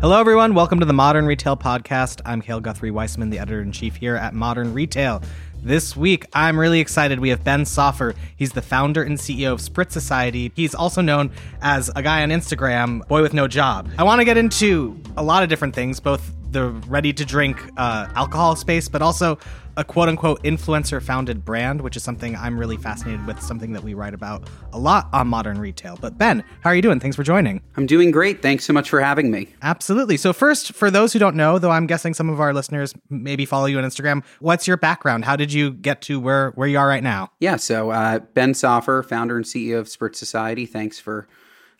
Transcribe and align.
Hello, 0.00 0.18
everyone. 0.18 0.54
Welcome 0.54 0.80
to 0.80 0.86
the 0.86 0.94
Modern 0.94 1.26
Retail 1.26 1.58
Podcast. 1.58 2.22
I'm 2.24 2.40
Cale 2.40 2.60
Guthrie 2.60 2.90
Weissman, 2.90 3.28
the 3.28 3.38
editor 3.38 3.60
in 3.60 3.70
chief 3.70 3.96
here 3.96 4.16
at 4.16 4.32
Modern 4.32 4.72
Retail. 4.72 5.20
This 5.62 5.94
week, 5.94 6.24
I'm 6.32 6.58
really 6.58 6.80
excited. 6.80 7.20
We 7.20 7.28
have 7.28 7.44
Ben 7.44 7.66
Soffer. 7.66 8.14
He's 8.34 8.52
the 8.52 8.62
founder 8.62 9.02
and 9.02 9.18
CEO 9.18 9.52
of 9.52 9.60
Spritz 9.60 9.92
Society. 9.92 10.52
He's 10.56 10.74
also 10.74 11.02
known 11.02 11.30
as 11.60 11.90
a 11.94 12.02
guy 12.02 12.22
on 12.22 12.30
Instagram, 12.30 13.06
Boy 13.08 13.20
with 13.20 13.34
No 13.34 13.46
Job. 13.46 13.90
I 13.98 14.04
want 14.04 14.22
to 14.22 14.24
get 14.24 14.38
into 14.38 14.98
a 15.18 15.22
lot 15.22 15.42
of 15.42 15.50
different 15.50 15.74
things, 15.74 16.00
both 16.00 16.32
the 16.52 16.68
ready 16.88 17.12
to 17.12 17.24
drink 17.24 17.70
uh, 17.76 18.08
alcohol 18.14 18.56
space, 18.56 18.88
but 18.88 19.02
also 19.02 19.38
a 19.76 19.84
quote 19.84 20.08
unquote 20.08 20.42
influencer 20.42 21.02
founded 21.02 21.44
brand, 21.44 21.80
which 21.80 21.96
is 21.96 22.02
something 22.02 22.36
I'm 22.36 22.58
really 22.58 22.76
fascinated 22.76 23.26
with, 23.26 23.40
something 23.40 23.72
that 23.72 23.82
we 23.82 23.94
write 23.94 24.14
about 24.14 24.48
a 24.72 24.78
lot 24.78 25.08
on 25.12 25.28
modern 25.28 25.58
retail. 25.58 25.98
But 26.00 26.18
Ben, 26.18 26.44
how 26.60 26.70
are 26.70 26.74
you 26.74 26.82
doing? 26.82 27.00
Thanks 27.00 27.16
for 27.16 27.22
joining. 27.22 27.62
I'm 27.76 27.86
doing 27.86 28.10
great. 28.10 28.42
Thanks 28.42 28.64
so 28.64 28.72
much 28.72 28.90
for 28.90 29.00
having 29.00 29.30
me. 29.30 29.48
Absolutely. 29.62 30.16
So, 30.16 30.32
first, 30.32 30.72
for 30.74 30.90
those 30.90 31.12
who 31.12 31.18
don't 31.18 31.36
know, 31.36 31.58
though 31.58 31.70
I'm 31.70 31.86
guessing 31.86 32.14
some 32.14 32.28
of 32.28 32.40
our 32.40 32.52
listeners 32.52 32.94
maybe 33.08 33.46
follow 33.46 33.66
you 33.66 33.78
on 33.78 33.84
Instagram, 33.84 34.24
what's 34.40 34.66
your 34.66 34.76
background? 34.76 35.24
How 35.24 35.36
did 35.36 35.52
you 35.52 35.70
get 35.70 36.02
to 36.02 36.20
where, 36.20 36.50
where 36.50 36.68
you 36.68 36.78
are 36.78 36.88
right 36.88 37.02
now? 37.02 37.30
Yeah, 37.38 37.56
so 37.56 37.90
uh, 37.90 38.18
Ben 38.34 38.54
Soffer, 38.54 39.02
founder 39.02 39.36
and 39.36 39.44
CEO 39.44 39.78
of 39.78 39.86
Spritz 39.86 40.16
Society. 40.16 40.66
Thanks 40.66 40.98
for 40.98 41.28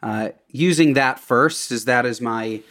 uh, 0.02 0.30
using 0.48 0.94
that 0.94 1.18
first, 1.18 1.70
as 1.70 1.84
that 1.84 2.06
is 2.06 2.20
my 2.20 2.62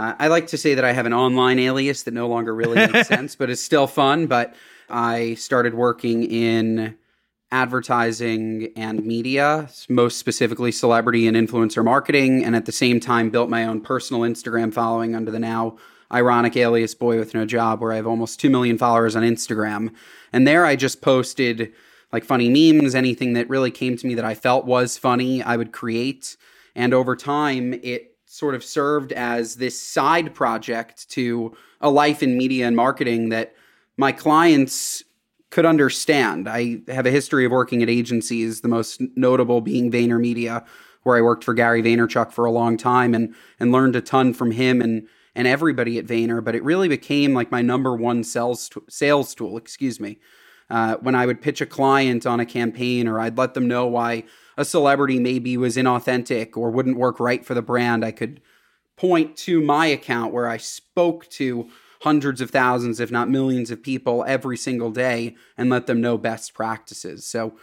uh, 0.00 0.14
I 0.18 0.28
like 0.28 0.46
to 0.48 0.56
say 0.56 0.74
that 0.74 0.84
I 0.84 0.92
have 0.92 1.04
an 1.04 1.12
online 1.12 1.58
alias 1.58 2.04
that 2.04 2.14
no 2.14 2.26
longer 2.26 2.54
really 2.54 2.86
makes 2.86 3.08
sense, 3.08 3.36
but 3.36 3.50
it's 3.50 3.62
still 3.62 3.86
fun. 3.86 4.26
But 4.26 4.54
I 4.88 5.34
started 5.34 5.74
working 5.74 6.24
in 6.24 6.96
advertising 7.52 8.72
and 8.76 9.04
media, 9.04 9.68
most 9.90 10.18
specifically 10.18 10.72
celebrity 10.72 11.26
and 11.26 11.36
influencer 11.36 11.84
marketing, 11.84 12.44
and 12.44 12.56
at 12.56 12.64
the 12.64 12.72
same 12.72 12.98
time 12.98 13.28
built 13.28 13.50
my 13.50 13.66
own 13.66 13.82
personal 13.82 14.22
Instagram 14.22 14.72
following 14.72 15.14
under 15.14 15.30
the 15.30 15.38
now 15.38 15.76
ironic 16.10 16.56
alias 16.56 16.94
Boy 16.94 17.18
with 17.18 17.34
No 17.34 17.44
Job, 17.44 17.82
where 17.82 17.92
I 17.92 17.96
have 17.96 18.06
almost 18.06 18.40
2 18.40 18.48
million 18.48 18.78
followers 18.78 19.16
on 19.16 19.22
Instagram. 19.22 19.92
And 20.32 20.46
there 20.48 20.64
I 20.64 20.76
just 20.76 21.02
posted 21.02 21.72
like 22.10 22.24
funny 22.24 22.48
memes, 22.48 22.94
anything 22.94 23.34
that 23.34 23.50
really 23.50 23.70
came 23.70 23.98
to 23.98 24.06
me 24.06 24.14
that 24.14 24.24
I 24.24 24.34
felt 24.34 24.64
was 24.64 24.96
funny, 24.96 25.42
I 25.42 25.58
would 25.58 25.72
create. 25.72 26.36
And 26.74 26.94
over 26.94 27.16
time, 27.16 27.74
it 27.82 28.09
sort 28.30 28.54
of 28.54 28.62
served 28.62 29.10
as 29.12 29.56
this 29.56 29.78
side 29.78 30.32
project 30.32 31.10
to 31.10 31.52
a 31.80 31.90
life 31.90 32.22
in 32.22 32.38
media 32.38 32.64
and 32.64 32.76
marketing 32.76 33.30
that 33.30 33.56
my 33.96 34.12
clients 34.12 35.02
could 35.50 35.66
understand. 35.66 36.48
I 36.48 36.80
have 36.86 37.06
a 37.06 37.10
history 37.10 37.44
of 37.44 37.50
working 37.50 37.82
at 37.82 37.90
agencies, 37.90 38.60
the 38.60 38.68
most 38.68 39.02
notable 39.16 39.60
being 39.60 39.90
VaynerMedia, 39.90 40.64
where 41.02 41.16
I 41.16 41.22
worked 41.22 41.42
for 41.42 41.54
Gary 41.54 41.82
Vaynerchuk 41.82 42.30
for 42.30 42.44
a 42.44 42.52
long 42.52 42.76
time 42.76 43.14
and 43.14 43.34
and 43.58 43.72
learned 43.72 43.96
a 43.96 44.00
ton 44.00 44.32
from 44.32 44.52
him 44.52 44.80
and 44.80 45.08
and 45.34 45.48
everybody 45.48 45.98
at 45.98 46.06
Vayner. 46.06 46.42
But 46.42 46.54
it 46.54 46.62
really 46.62 46.86
became 46.86 47.34
like 47.34 47.50
my 47.50 47.62
number 47.62 47.96
one 47.96 48.22
sales 48.22 48.70
sales 48.88 49.34
tool. 49.34 49.56
Excuse 49.56 49.98
me. 49.98 50.20
Uh, 50.70 50.94
when 50.98 51.16
I 51.16 51.26
would 51.26 51.42
pitch 51.42 51.60
a 51.60 51.66
client 51.66 52.26
on 52.26 52.38
a 52.38 52.46
campaign, 52.46 53.08
or 53.08 53.18
I'd 53.18 53.36
let 53.36 53.54
them 53.54 53.66
know 53.66 53.88
why 53.88 54.22
a 54.56 54.64
celebrity 54.64 55.18
maybe 55.18 55.56
was 55.56 55.76
inauthentic 55.76 56.56
or 56.56 56.70
wouldn't 56.70 56.96
work 56.96 57.20
right 57.20 57.44
for 57.44 57.54
the 57.54 57.62
brand, 57.62 58.04
I 58.04 58.12
could 58.12 58.40
point 58.96 59.36
to 59.38 59.62
my 59.62 59.86
account 59.86 60.32
where 60.32 60.46
I 60.46 60.56
spoke 60.58 61.28
to 61.30 61.68
hundreds 62.02 62.40
of 62.40 62.50
thousands, 62.50 63.00
if 63.00 63.10
not 63.10 63.28
millions 63.28 63.70
of 63.70 63.82
people 63.82 64.24
every 64.26 64.56
single 64.56 64.90
day 64.90 65.36
and 65.56 65.70
let 65.70 65.86
them 65.86 66.00
know 66.00 66.18
best 66.18 66.54
practices. 66.54 67.26
So 67.26 67.54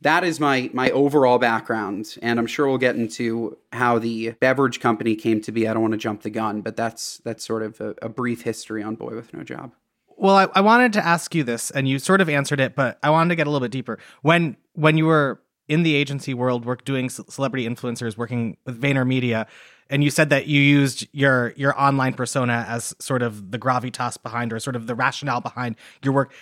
that 0.00 0.24
is 0.24 0.40
my 0.40 0.70
my 0.72 0.90
overall 0.90 1.38
background 1.38 2.16
and 2.22 2.38
i'm 2.38 2.46
sure 2.46 2.66
we'll 2.66 2.78
get 2.78 2.96
into 2.96 3.58
how 3.72 3.98
the 3.98 4.30
beverage 4.40 4.80
company 4.80 5.14
came 5.14 5.40
to 5.42 5.52
be. 5.52 5.68
I 5.68 5.74
don't 5.74 5.82
want 5.82 5.92
to 5.92 5.98
jump 5.98 6.22
the 6.22 6.30
gun 6.30 6.62
but 6.62 6.76
that's 6.76 7.18
that's 7.18 7.44
sort 7.44 7.62
of 7.62 7.80
a, 7.80 7.94
a 8.02 8.08
brief 8.08 8.42
history 8.42 8.82
on 8.82 8.94
boy 8.94 9.14
with 9.14 9.34
no 9.34 9.42
job. 9.42 9.72
Well 10.16 10.36
I, 10.36 10.48
I 10.54 10.60
wanted 10.60 10.92
to 10.94 11.04
ask 11.04 11.34
you 11.34 11.44
this 11.44 11.70
and 11.70 11.88
you 11.88 11.98
sort 11.98 12.20
of 12.20 12.28
answered 12.28 12.60
it 12.60 12.74
but 12.74 12.98
i 13.02 13.10
wanted 13.10 13.30
to 13.30 13.36
get 13.36 13.46
a 13.46 13.50
little 13.50 13.64
bit 13.64 13.72
deeper. 13.72 13.98
When 14.22 14.56
when 14.72 14.96
you 14.96 15.06
were 15.06 15.40
in 15.70 15.84
the 15.84 15.94
agency 15.94 16.34
world, 16.34 16.64
work 16.66 16.84
doing 16.84 17.08
celebrity 17.08 17.66
influencers, 17.66 18.16
working 18.16 18.56
with 18.66 18.82
VaynerMedia, 18.82 19.46
and 19.88 20.04
you 20.04 20.10
said 20.10 20.30
that 20.30 20.46
you 20.46 20.60
used 20.60 21.06
your 21.12 21.52
your 21.56 21.80
online 21.80 22.12
persona 22.12 22.64
as 22.68 22.94
sort 22.98 23.22
of 23.22 23.52
the 23.52 23.58
gravitas 23.58 24.20
behind, 24.20 24.52
or 24.52 24.58
sort 24.58 24.74
of 24.76 24.88
the 24.88 24.96
rationale 24.96 25.40
behind 25.40 25.76
your 26.02 26.12
work. 26.12 26.32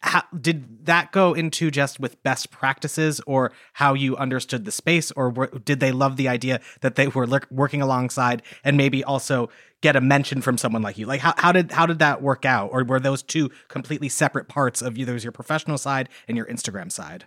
How, 0.00 0.22
did 0.40 0.86
that 0.86 1.10
go 1.10 1.34
into 1.34 1.72
just 1.72 1.98
with 1.98 2.22
best 2.22 2.52
practices, 2.52 3.20
or 3.26 3.52
how 3.72 3.94
you 3.94 4.16
understood 4.16 4.64
the 4.64 4.72
space, 4.72 5.10
or 5.12 5.30
were, 5.30 5.48
did 5.48 5.80
they 5.80 5.90
love 5.90 6.16
the 6.16 6.28
idea 6.28 6.60
that 6.82 6.94
they 6.94 7.08
were 7.08 7.26
working 7.50 7.82
alongside, 7.82 8.42
and 8.62 8.76
maybe 8.76 9.02
also 9.02 9.50
get 9.80 9.96
a 9.96 10.00
mention 10.00 10.40
from 10.40 10.56
someone 10.56 10.82
like 10.82 10.98
you? 10.98 11.06
Like 11.06 11.20
how, 11.20 11.34
how 11.36 11.50
did 11.50 11.72
how 11.72 11.86
did 11.86 11.98
that 11.98 12.22
work 12.22 12.44
out, 12.44 12.70
or 12.72 12.84
were 12.84 13.00
those 13.00 13.24
two 13.24 13.50
completely 13.66 14.08
separate 14.08 14.46
parts 14.48 14.82
of 14.82 14.96
either 14.96 15.16
your 15.16 15.32
professional 15.32 15.78
side 15.78 16.08
and 16.28 16.36
your 16.36 16.46
Instagram 16.46 16.92
side? 16.92 17.26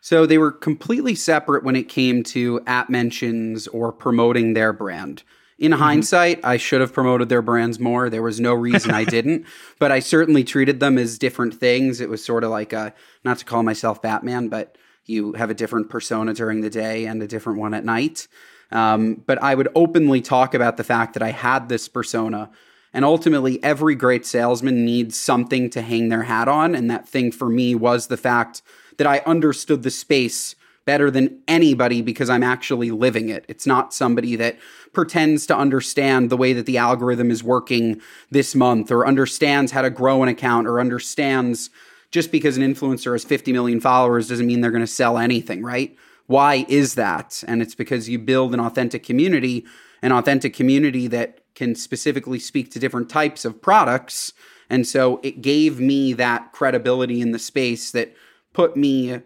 So 0.00 0.26
they 0.26 0.38
were 0.38 0.52
completely 0.52 1.14
separate 1.14 1.64
when 1.64 1.76
it 1.76 1.88
came 1.88 2.22
to 2.24 2.60
app 2.66 2.88
mentions 2.88 3.66
or 3.68 3.92
promoting 3.92 4.54
their 4.54 4.72
brand. 4.72 5.22
In 5.58 5.72
mm-hmm. 5.72 5.82
hindsight, 5.82 6.40
I 6.44 6.56
should 6.56 6.80
have 6.80 6.92
promoted 6.92 7.28
their 7.28 7.42
brands 7.42 7.80
more. 7.80 8.08
There 8.08 8.22
was 8.22 8.40
no 8.40 8.54
reason 8.54 8.92
I 8.92 9.04
didn't, 9.16 9.44
but 9.78 9.90
I 9.90 9.98
certainly 9.98 10.44
treated 10.44 10.80
them 10.80 10.98
as 10.98 11.18
different 11.18 11.54
things. 11.54 12.00
It 12.00 12.08
was 12.08 12.24
sort 12.24 12.44
of 12.44 12.50
like 12.50 12.72
a, 12.72 12.94
not 13.24 13.38
to 13.38 13.44
call 13.44 13.62
myself 13.62 14.00
Batman, 14.00 14.48
but 14.48 14.78
you 15.04 15.32
have 15.32 15.50
a 15.50 15.54
different 15.54 15.90
persona 15.90 16.32
during 16.34 16.60
the 16.60 16.70
day 16.70 17.06
and 17.06 17.22
a 17.22 17.26
different 17.26 17.58
one 17.58 17.74
at 17.74 17.84
night. 17.84 18.28
Um, 18.70 19.22
but 19.26 19.42
I 19.42 19.54
would 19.54 19.68
openly 19.74 20.20
talk 20.20 20.54
about 20.54 20.76
the 20.76 20.84
fact 20.84 21.14
that 21.14 21.22
I 21.22 21.30
had 21.30 21.68
this 21.68 21.88
persona. 21.88 22.50
And 22.92 23.04
ultimately, 23.04 23.62
every 23.62 23.94
great 23.94 24.24
salesman 24.24 24.84
needs 24.84 25.16
something 25.16 25.70
to 25.70 25.82
hang 25.82 26.08
their 26.08 26.22
hat 26.24 26.48
on. 26.48 26.74
And 26.74 26.90
that 26.90 27.08
thing 27.08 27.30
for 27.30 27.48
me 27.48 27.74
was 27.74 28.06
the 28.06 28.16
fact 28.16 28.62
that 28.96 29.06
I 29.06 29.18
understood 29.26 29.82
the 29.82 29.90
space 29.90 30.54
better 30.88 31.10
than 31.10 31.42
anybody 31.46 32.00
because 32.00 32.30
I'm 32.30 32.42
actually 32.42 32.90
living 32.90 33.28
it. 33.28 33.44
It's 33.46 33.66
not 33.66 33.92
somebody 33.92 34.36
that 34.36 34.56
pretends 34.94 35.46
to 35.48 35.56
understand 35.56 36.30
the 36.30 36.36
way 36.36 36.54
that 36.54 36.64
the 36.64 36.78
algorithm 36.78 37.30
is 37.30 37.44
working 37.44 38.00
this 38.30 38.54
month 38.54 38.90
or 38.90 39.06
understands 39.06 39.72
how 39.72 39.82
to 39.82 39.90
grow 39.90 40.22
an 40.22 40.30
account 40.30 40.66
or 40.66 40.80
understands 40.80 41.68
just 42.10 42.32
because 42.32 42.56
an 42.56 42.62
influencer 42.62 43.12
has 43.12 43.22
50 43.22 43.52
million 43.52 43.82
followers 43.82 44.28
doesn't 44.28 44.46
mean 44.46 44.62
they're 44.62 44.70
going 44.70 44.80
to 44.80 44.86
sell 44.86 45.18
anything, 45.18 45.62
right? 45.62 45.94
Why 46.26 46.64
is 46.68 46.94
that? 46.94 47.44
And 47.46 47.60
it's 47.60 47.74
because 47.74 48.08
you 48.08 48.18
build 48.18 48.54
an 48.54 48.60
authentic 48.60 49.02
community, 49.02 49.66
an 50.00 50.12
authentic 50.12 50.54
community 50.54 51.06
that 51.08 51.40
can 51.58 51.74
specifically 51.74 52.38
speak 52.38 52.70
to 52.70 52.78
different 52.78 53.10
types 53.10 53.44
of 53.44 53.60
products. 53.60 54.32
And 54.70 54.86
so 54.86 55.18
it 55.24 55.42
gave 55.42 55.80
me 55.80 56.12
that 56.12 56.52
credibility 56.52 57.20
in 57.20 57.32
the 57.32 57.38
space 57.38 57.90
that 57.90 58.14
put 58.52 58.76
me 58.76 59.20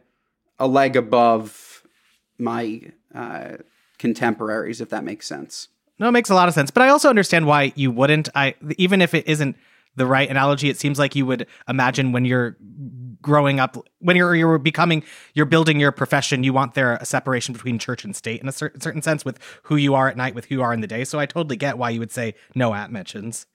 a 0.59 0.67
leg 0.67 0.97
above 0.97 1.87
my 2.39 2.81
uh, 3.15 3.59
contemporaries, 3.99 4.81
if 4.81 4.89
that 4.89 5.05
makes 5.05 5.27
sense. 5.27 5.69
No, 5.99 6.09
it 6.09 6.13
makes 6.13 6.31
a 6.31 6.35
lot 6.35 6.49
of 6.49 6.55
sense. 6.55 6.71
But 6.71 6.85
I 6.85 6.89
also 6.89 7.11
understand 7.11 7.47
why 7.47 7.75
you 7.77 7.91
wouldn't. 7.91 8.31
I 8.35 8.55
even 8.79 9.03
if 9.03 9.13
it 9.13 9.29
isn't 9.29 9.55
the 9.97 10.07
right 10.07 10.31
analogy, 10.31 10.71
it 10.71 10.79
seems 10.79 10.99
like 10.99 11.15
you 11.15 11.27
would 11.27 11.47
imagine 11.69 12.13
when 12.13 12.25
you're 12.25 12.57
growing 13.23 13.61
up, 13.61 13.77
when 14.01 14.17
you're 14.17 14.35
you're 14.35 14.59
becoming, 14.59 15.03
you're 15.35 15.47
building 15.47 15.81
your 15.81 15.93
profession. 15.93 16.45
You 16.45 16.53
want 16.53 16.75
there 16.75 16.97
a 16.97 17.07
separation 17.07 17.53
between 17.55 17.79
church 17.79 18.05
and 18.05 18.15
state 18.15 18.43
in 18.43 18.49
a 18.49 18.53
certain 18.53 18.81
certain 18.81 19.03
sense 19.03 19.25
with 19.25 19.39
who 19.63 19.77
you 19.77 19.95
are 19.95 20.09
at 20.09 20.17
night, 20.17 20.35
with 20.35 20.47
who 20.47 20.57
you 20.57 20.63
are 20.63 20.75
in 20.75 20.81
the 20.81 20.87
day. 20.87 21.05
So 21.05 21.19
I 21.19 21.27
totally 21.27 21.57
get 21.57 21.79
why 21.79 21.91
you 21.91 22.01
would 22.01 22.13
say 22.13 22.35
no 22.55 22.75
app 22.75 22.91
mentions. 22.91 23.47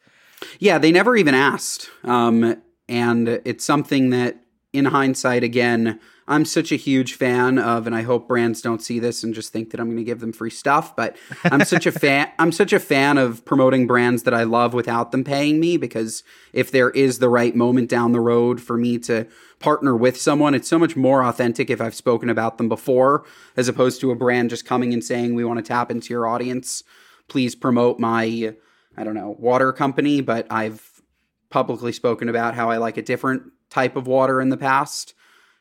Yeah, 0.59 0.77
they 0.77 0.91
never 0.91 1.15
even 1.15 1.35
asked, 1.35 1.89
um, 2.03 2.61
and 2.87 3.27
it's 3.27 3.65
something 3.65 4.11
that 4.11 4.39
in 4.73 4.85
hindsight, 4.85 5.43
again, 5.43 5.99
I'm 6.27 6.43
such 6.43 6.73
a 6.73 6.75
huge 6.75 7.13
fan 7.13 7.57
of, 7.57 7.87
and 7.87 7.95
I 7.95 8.01
hope 8.01 8.27
brands 8.27 8.61
don't 8.61 8.81
see 8.81 8.99
this 8.99 9.23
and 9.23 9.33
just 9.33 9.53
think 9.53 9.69
that 9.69 9.79
I'm 9.79 9.87
going 9.87 9.97
to 9.97 10.03
give 10.03 10.19
them 10.19 10.33
free 10.33 10.49
stuff. 10.49 10.93
But 10.93 11.15
I'm 11.45 11.63
such 11.63 11.85
a 11.85 11.91
fan. 11.99 12.29
I'm 12.37 12.51
such 12.51 12.73
a 12.73 12.79
fan 12.79 13.17
of 13.17 13.45
promoting 13.45 13.87
brands 13.87 14.23
that 14.23 14.33
I 14.33 14.43
love 14.43 14.73
without 14.73 15.13
them 15.13 15.23
paying 15.23 15.59
me 15.59 15.77
because 15.77 16.23
if 16.51 16.69
there 16.69 16.89
is 16.89 17.19
the 17.19 17.29
right 17.29 17.55
moment 17.55 17.89
down 17.89 18.11
the 18.11 18.19
road 18.19 18.59
for 18.59 18.77
me 18.77 18.97
to 18.99 19.25
partner 19.59 19.95
with 19.95 20.19
someone, 20.19 20.53
it's 20.53 20.67
so 20.67 20.77
much 20.77 20.97
more 20.97 21.23
authentic 21.23 21.69
if 21.69 21.79
I've 21.79 21.95
spoken 21.95 22.29
about 22.29 22.57
them 22.57 22.67
before, 22.67 23.25
as 23.55 23.69
opposed 23.69 24.01
to 24.01 24.11
a 24.11 24.15
brand 24.15 24.49
just 24.49 24.65
coming 24.65 24.91
and 24.93 25.03
saying 25.03 25.33
we 25.33 25.45
want 25.45 25.59
to 25.59 25.63
tap 25.63 25.89
into 25.89 26.13
your 26.13 26.27
audience. 26.27 26.83
Please 27.29 27.55
promote 27.55 27.99
my, 27.99 28.53
I 28.97 29.03
don't 29.05 29.15
know, 29.15 29.37
water 29.39 29.71
company, 29.71 30.19
but 30.19 30.45
I've 30.49 31.01
publicly 31.49 31.93
spoken 31.93 32.27
about 32.27 32.53
how 32.53 32.69
I 32.69 32.77
like 32.77 32.97
a 32.97 33.01
different 33.01 33.43
type 33.69 33.95
of 33.95 34.07
water 34.07 34.41
in 34.41 34.49
the 34.49 34.57
past. 34.57 35.13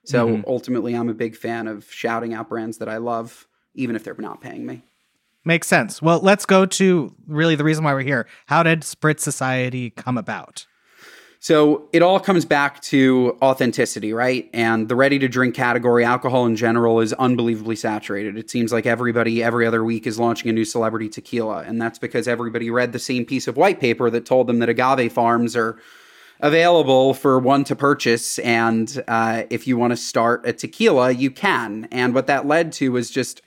So 0.05 0.29
mm-hmm. 0.29 0.43
ultimately, 0.47 0.95
I'm 0.95 1.09
a 1.09 1.15
big 1.15 1.37
fan 1.37 1.67
of 1.67 1.91
shouting 1.91 2.33
out 2.33 2.49
brands 2.49 2.79
that 2.79 2.89
I 2.89 2.99
love, 2.99 3.47
even 3.75 3.97
if 3.97 4.05
they're 4.05 4.15
not 4.19 4.41
paying 4.41 4.65
me. 4.65 4.83
Makes 5.45 5.69
sense. 5.69 6.03
Well, 6.03 6.21
let's 6.21 6.47
go 6.47 6.67
to 6.67 7.15
really 7.27 7.55
the 7.55 7.65
reason 7.65 7.85
why 7.85 7.95
we're 7.95 8.01
here. 8.01 8.27
How 8.47 8.63
did 8.63 8.81
Spritz 8.81 9.21
Society 9.21 9.91
come 9.91 10.19
about? 10.19 10.67
So 11.39 11.89
it 11.93 12.03
all 12.03 12.19
comes 12.19 12.45
back 12.45 12.81
to 12.83 13.39
authenticity, 13.41 14.13
right? 14.13 14.51
And 14.53 14.89
the 14.89 14.97
ready 14.97 15.19
to 15.21 15.29
drink 15.29 15.55
category, 15.55 16.05
alcohol 16.05 16.47
in 16.47 16.57
general, 16.57 16.99
is 17.01 17.13
unbelievably 17.13 17.77
saturated. 17.77 18.37
It 18.37 18.51
seems 18.51 18.73
like 18.73 18.87
everybody 18.87 19.43
every 19.43 19.67
other 19.67 19.85
week 19.85 20.09
is 20.09 20.19
launching 20.19 20.51
a 20.51 20.53
new 20.53 20.65
celebrity 20.65 21.09
tequila. 21.09 21.63
And 21.63 21.81
that's 21.81 22.01
because 22.01 22.27
everybody 22.27 22.71
read 22.71 22.93
the 22.93 22.99
same 22.99 23.25
piece 23.25 23.47
of 23.47 23.57
white 23.57 23.79
paper 23.79 24.11
that 24.11 24.27
told 24.27 24.49
them 24.49 24.59
that 24.59 24.69
agave 24.69 25.13
farms 25.13 25.55
are 25.55 25.79
available 26.41 27.15
for 27.15 27.39
one 27.39 27.65
to 27.65 27.77
purchase. 27.77 28.39
And 28.41 29.03
uh, 29.09 29.45
if 29.51 29.67
you 29.67 29.77
want 29.77 29.93
to 29.93 29.97
start 29.97 30.47
a 30.47 30.53
tequila, 30.53 31.13
you 31.13 31.31
can. 31.31 31.89
And 31.91 32.15
what 32.15 32.27
that 32.27 32.47
led 32.47 32.73
to 32.75 32.93
was 32.93 33.11
just 33.11 33.43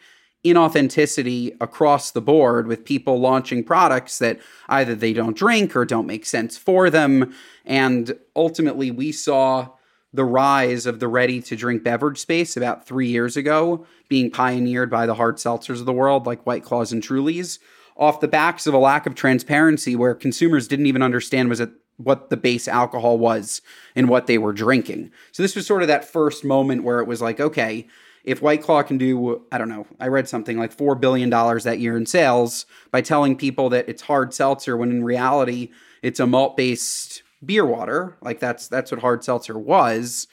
inauthenticity 0.46 1.56
across 1.60 2.12
the 2.12 2.22
board 2.22 2.66
with 2.66 2.86
people 2.86 3.20
launching 3.20 3.64
products 3.64 4.20
that 4.20 4.40
either 4.70 4.96
they 4.96 5.14
don't 5.14 5.36
drink 5.36 5.76
or 5.76 5.86
don't 5.86 6.08
make 6.08 6.26
sense 6.26 6.58
for 6.58 6.90
them. 6.90 7.34
And 7.66 8.18
ultimately, 8.36 8.90
we 8.90 9.12
saw 9.12 9.70
the 10.14 10.26
rise 10.26 10.86
of 10.86 11.00
the 11.00 11.08
ready 11.08 11.42
to 11.42 11.56
drink 11.56 11.84
beverage 11.84 12.18
space 12.18 12.58
about 12.58 12.86
three 12.86 13.08
years 13.08 13.38
ago 13.38 13.86
being 14.08 14.32
pioneered 14.32 14.90
by 14.90 15.06
the 15.06 15.14
hard 15.14 15.36
seltzers 15.36 15.80
of 15.80 15.86
the 15.86 15.94
world, 15.94 16.26
like 16.26 16.46
White 16.48 16.64
Claws 16.64 16.92
and 16.92 17.04
Trulies, 17.04 17.60
off 17.96 18.22
the 18.22 18.28
backs 18.28 18.66
of 18.66 18.74
a 18.74 18.80
lack 18.80 19.06
of 19.06 19.14
transparency 19.14 19.96
where 19.96 20.16
consumers 20.16 20.68
didn't 20.68 20.88
even 20.88 21.04
understand 21.04 21.50
was 21.50 21.60
it 21.60 21.70
what 22.00 22.30
the 22.30 22.38
base 22.38 22.68
alcohol 22.68 23.18
was 23.18 23.62
and 23.96 24.08
what 24.08 24.26
they 24.26 24.38
were 24.38 24.54
drinking. 24.54 25.12
So 25.32 25.44
this 25.44 25.56
was 25.56 25.68
sort 25.68 25.82
of 25.82 25.90
that 25.90 26.06
first 26.06 26.46
moment 26.46 26.84
where 26.84 27.00
it 27.00 27.08
was 27.08 27.22
like, 27.22 27.40
okay, 27.40 27.88
if 28.24 28.42
White 28.42 28.64
Claw 28.64 28.84
can 28.84 28.98
do, 28.98 29.44
I 29.52 29.58
don't 29.58 29.70
know, 29.70 29.86
I 30.00 30.08
read 30.08 30.28
something 30.30 30.58
like 30.58 30.76
$4 30.76 31.00
billion 31.00 31.30
that 31.30 31.80
year 31.80 31.98
in 31.98 32.06
sales 32.06 32.66
by 32.92 33.02
telling 33.02 33.36
people 33.36 33.70
that 33.70 33.90
it's 33.90 34.04
hard 34.04 34.34
seltzer 34.34 34.78
when 34.78 34.92
in 34.92 35.04
reality 35.04 35.72
it's 36.02 36.20
a 36.20 36.28
malt 36.28 36.56
based 36.56 37.24
beer 37.44 37.66
water, 37.66 38.18
like 38.22 38.40
that's 38.40 38.68
that's 38.68 38.92
what 38.92 39.02
hard 39.02 39.24
seltzer 39.24 39.58
was, 39.58 40.28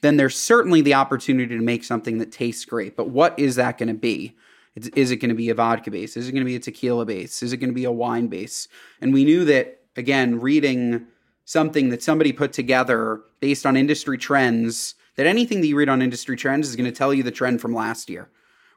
then 0.00 0.16
there's 0.16 0.36
certainly 0.36 0.80
the 0.80 0.94
opportunity 0.94 1.56
to 1.56 1.62
make 1.62 1.84
something 1.84 2.18
that 2.18 2.32
tastes 2.32 2.64
great. 2.64 2.96
But 2.96 3.10
what 3.10 3.38
is 3.38 3.56
that 3.56 3.78
going 3.78 3.88
to 3.88 3.94
be? 3.94 4.36
Is 4.94 5.10
it 5.10 5.16
going 5.16 5.30
to 5.30 5.34
be 5.34 5.50
a 5.50 5.54
vodka 5.54 5.90
base? 5.90 6.16
Is 6.16 6.28
it 6.28 6.32
going 6.32 6.44
to 6.44 6.48
be 6.48 6.54
a 6.54 6.60
tequila 6.60 7.04
base? 7.04 7.42
Is 7.42 7.52
it 7.52 7.56
going 7.56 7.70
to 7.70 7.74
be 7.74 7.84
a 7.84 7.92
wine 7.92 8.28
base? 8.28 8.68
And 9.00 9.12
we 9.12 9.24
knew 9.24 9.44
that 9.46 9.77
again, 9.98 10.40
reading 10.40 11.06
something 11.44 11.90
that 11.90 12.02
somebody 12.02 12.32
put 12.32 12.52
together 12.52 13.20
based 13.40 13.66
on 13.66 13.76
industry 13.76 14.16
trends 14.16 14.94
that 15.16 15.26
anything 15.26 15.60
that 15.60 15.66
you 15.66 15.76
read 15.76 15.88
on 15.88 16.00
industry 16.00 16.36
trends 16.36 16.68
is 16.68 16.76
going 16.76 16.90
to 16.90 16.96
tell 16.96 17.12
you 17.12 17.22
the 17.22 17.30
trend 17.30 17.60
from 17.60 17.74
last 17.74 18.08
year 18.08 18.30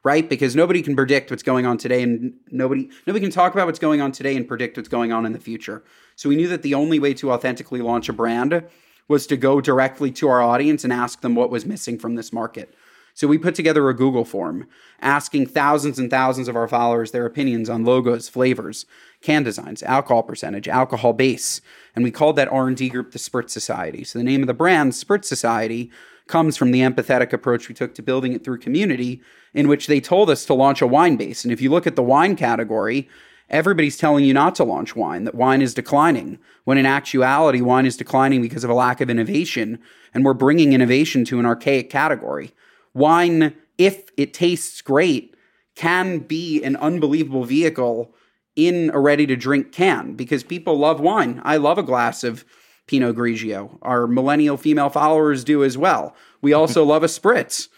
right? 0.04 0.28
Because 0.28 0.56
nobody 0.56 0.82
can 0.82 0.96
predict 0.96 1.30
what's 1.30 1.42
going 1.42 1.66
on 1.66 1.78
today 1.78 2.02
and 2.02 2.34
nobody 2.50 2.90
nobody 3.06 3.24
can 3.24 3.30
talk 3.30 3.54
about 3.54 3.66
what's 3.66 3.78
going 3.78 4.00
on 4.00 4.12
today 4.12 4.36
and 4.36 4.46
predict 4.46 4.76
what's 4.76 4.88
going 4.88 5.12
on 5.12 5.24
in 5.24 5.32
the 5.32 5.38
future. 5.38 5.82
So 6.16 6.28
we 6.28 6.36
knew 6.36 6.48
that 6.48 6.62
the 6.62 6.74
only 6.74 6.98
way 6.98 7.14
to 7.14 7.32
authentically 7.32 7.80
launch 7.80 8.08
a 8.08 8.12
brand 8.12 8.64
was 9.08 9.26
to 9.26 9.36
go 9.36 9.60
directly 9.60 10.10
to 10.12 10.28
our 10.28 10.42
audience 10.42 10.84
and 10.84 10.92
ask 10.92 11.20
them 11.20 11.34
what 11.34 11.50
was 11.50 11.66
missing 11.66 11.98
from 11.98 12.14
this 12.14 12.32
market 12.32 12.74
so 13.14 13.28
we 13.28 13.38
put 13.38 13.54
together 13.54 13.88
a 13.88 13.94
Google 13.94 14.24
form 14.24 14.66
asking 15.00 15.46
thousands 15.46 15.98
and 15.98 16.10
thousands 16.10 16.48
of 16.48 16.56
our 16.56 16.68
followers 16.68 17.10
their 17.10 17.26
opinions 17.26 17.68
on 17.68 17.84
logos, 17.84 18.28
flavors, 18.28 18.86
can 19.20 19.42
designs, 19.42 19.82
alcohol 19.82 20.22
percentage, 20.22 20.68
alcohol 20.68 21.12
base, 21.12 21.60
and 21.94 22.04
we 22.04 22.10
called 22.10 22.36
that 22.36 22.50
R&D 22.50 22.88
group 22.88 23.12
the 23.12 23.18
Spritz 23.18 23.50
Society. 23.50 24.04
So 24.04 24.18
the 24.18 24.24
name 24.24 24.42
of 24.42 24.46
the 24.46 24.54
brand, 24.54 24.92
Spritz 24.92 25.26
Society, 25.26 25.90
comes 26.26 26.56
from 26.56 26.70
the 26.70 26.80
empathetic 26.80 27.32
approach 27.32 27.68
we 27.68 27.74
took 27.74 27.94
to 27.94 28.02
building 28.02 28.32
it 28.32 28.44
through 28.44 28.58
community 28.58 29.20
in 29.52 29.68
which 29.68 29.86
they 29.86 30.00
told 30.00 30.30
us 30.30 30.44
to 30.46 30.54
launch 30.54 30.80
a 30.80 30.86
wine 30.86 31.16
base. 31.16 31.44
And 31.44 31.52
if 31.52 31.60
you 31.60 31.70
look 31.70 31.86
at 31.86 31.96
the 31.96 32.02
wine 32.02 32.36
category, 32.36 33.08
everybody's 33.50 33.98
telling 33.98 34.24
you 34.24 34.32
not 34.32 34.54
to 34.54 34.64
launch 34.64 34.96
wine, 34.96 35.24
that 35.24 35.34
wine 35.34 35.60
is 35.60 35.74
declining, 35.74 36.38
when 36.64 36.78
in 36.78 36.86
actuality, 36.86 37.60
wine 37.60 37.86
is 37.86 37.96
declining 37.96 38.40
because 38.40 38.64
of 38.64 38.70
a 38.70 38.74
lack 38.74 39.00
of 39.00 39.10
innovation, 39.10 39.78
and 40.14 40.24
we're 40.24 40.32
bringing 40.32 40.72
innovation 40.72 41.24
to 41.26 41.38
an 41.38 41.46
archaic 41.46 41.90
category 41.90 42.54
wine, 42.94 43.54
if 43.78 44.10
it 44.16 44.34
tastes 44.34 44.80
great, 44.82 45.34
can 45.74 46.18
be 46.18 46.62
an 46.62 46.76
unbelievable 46.76 47.44
vehicle 47.44 48.14
in 48.56 48.90
a 48.92 49.00
ready 49.00 49.26
to 49.26 49.36
drink 49.36 49.72
can 49.72 50.14
because 50.14 50.42
people 50.42 50.78
love 50.78 51.00
wine. 51.00 51.40
I 51.44 51.56
love 51.56 51.78
a 51.78 51.82
glass 51.82 52.22
of 52.22 52.44
Pinot 52.86 53.16
Grigio. 53.16 53.78
Our 53.82 54.06
millennial 54.06 54.56
female 54.56 54.90
followers 54.90 55.44
do 55.44 55.64
as 55.64 55.78
well. 55.78 56.14
We 56.42 56.52
also 56.52 56.84
love 56.84 57.02
a 57.02 57.06
spritz. 57.06 57.68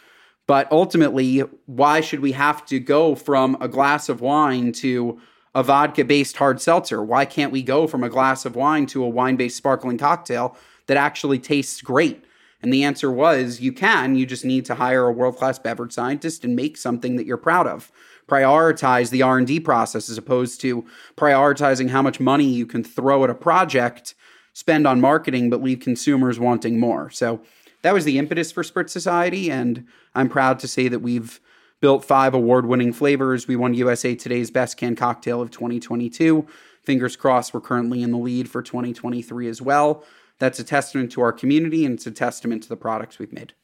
But 0.46 0.70
ultimately, 0.70 1.38
why 1.66 2.00
should 2.00 2.20
we 2.20 2.32
have 2.32 2.66
to 2.66 2.78
go 2.78 3.14
from 3.14 3.56
a 3.60 3.68
glass 3.68 4.08
of 4.08 4.20
wine 4.20 4.72
to 4.72 5.20
a 5.54 5.62
vodka 5.62 6.04
based 6.04 6.36
hard 6.36 6.60
seltzer? 6.60 7.02
Why 7.02 7.24
can't 7.24 7.52
we 7.52 7.62
go 7.62 7.86
from 7.86 8.02
a 8.02 8.10
glass 8.10 8.44
of 8.44 8.56
wine 8.56 8.86
to 8.86 9.04
a 9.04 9.08
wine 9.08 9.36
based 9.36 9.56
sparkling 9.56 9.96
cocktail 9.96 10.56
that 10.86 10.96
actually 10.96 11.38
tastes 11.38 11.80
great? 11.80 12.24
And 12.64 12.72
the 12.72 12.82
answer 12.82 13.10
was 13.10 13.60
you 13.60 13.74
can, 13.74 14.16
you 14.16 14.24
just 14.24 14.42
need 14.42 14.64
to 14.64 14.76
hire 14.76 15.04
a 15.04 15.12
world-class 15.12 15.58
beverage 15.58 15.92
scientist 15.92 16.44
and 16.44 16.56
make 16.56 16.78
something 16.78 17.16
that 17.16 17.26
you're 17.26 17.36
proud 17.36 17.66
of. 17.66 17.92
Prioritize 18.26 19.10
the 19.10 19.20
R&D 19.20 19.60
process 19.60 20.08
as 20.08 20.16
opposed 20.16 20.62
to 20.62 20.86
prioritizing 21.14 21.90
how 21.90 22.00
much 22.00 22.20
money 22.20 22.46
you 22.46 22.64
can 22.64 22.82
throw 22.82 23.22
at 23.22 23.28
a 23.28 23.34
project, 23.34 24.14
spend 24.54 24.86
on 24.86 24.98
marketing 24.98 25.50
but 25.50 25.62
leave 25.62 25.80
consumers 25.80 26.40
wanting 26.40 26.80
more. 26.80 27.10
So 27.10 27.42
that 27.82 27.92
was 27.92 28.06
the 28.06 28.16
impetus 28.16 28.50
for 28.50 28.62
Spritz 28.62 28.88
Society 28.88 29.50
and 29.50 29.86
I'm 30.14 30.30
proud 30.30 30.58
to 30.60 30.66
say 30.66 30.88
that 30.88 31.00
we've 31.00 31.40
built 31.80 32.02
five 32.02 32.32
award-winning 32.32 32.94
flavors. 32.94 33.46
We 33.46 33.56
won 33.56 33.74
USA 33.74 34.14
Today's 34.14 34.50
Best 34.50 34.78
Canned 34.78 34.96
Cocktail 34.96 35.42
of 35.42 35.50
2022. 35.50 36.46
Fingers 36.82 37.14
crossed 37.14 37.52
we're 37.52 37.60
currently 37.60 38.02
in 38.02 38.10
the 38.10 38.16
lead 38.16 38.48
for 38.48 38.62
2023 38.62 39.48
as 39.48 39.60
well 39.60 40.02
that's 40.38 40.58
a 40.58 40.64
testament 40.64 41.12
to 41.12 41.20
our 41.20 41.32
community 41.32 41.84
and 41.84 41.94
it's 41.94 42.06
a 42.06 42.10
testament 42.10 42.62
to 42.64 42.68
the 42.68 42.76
products 42.76 43.18
we've 43.18 43.32
made. 43.32 43.54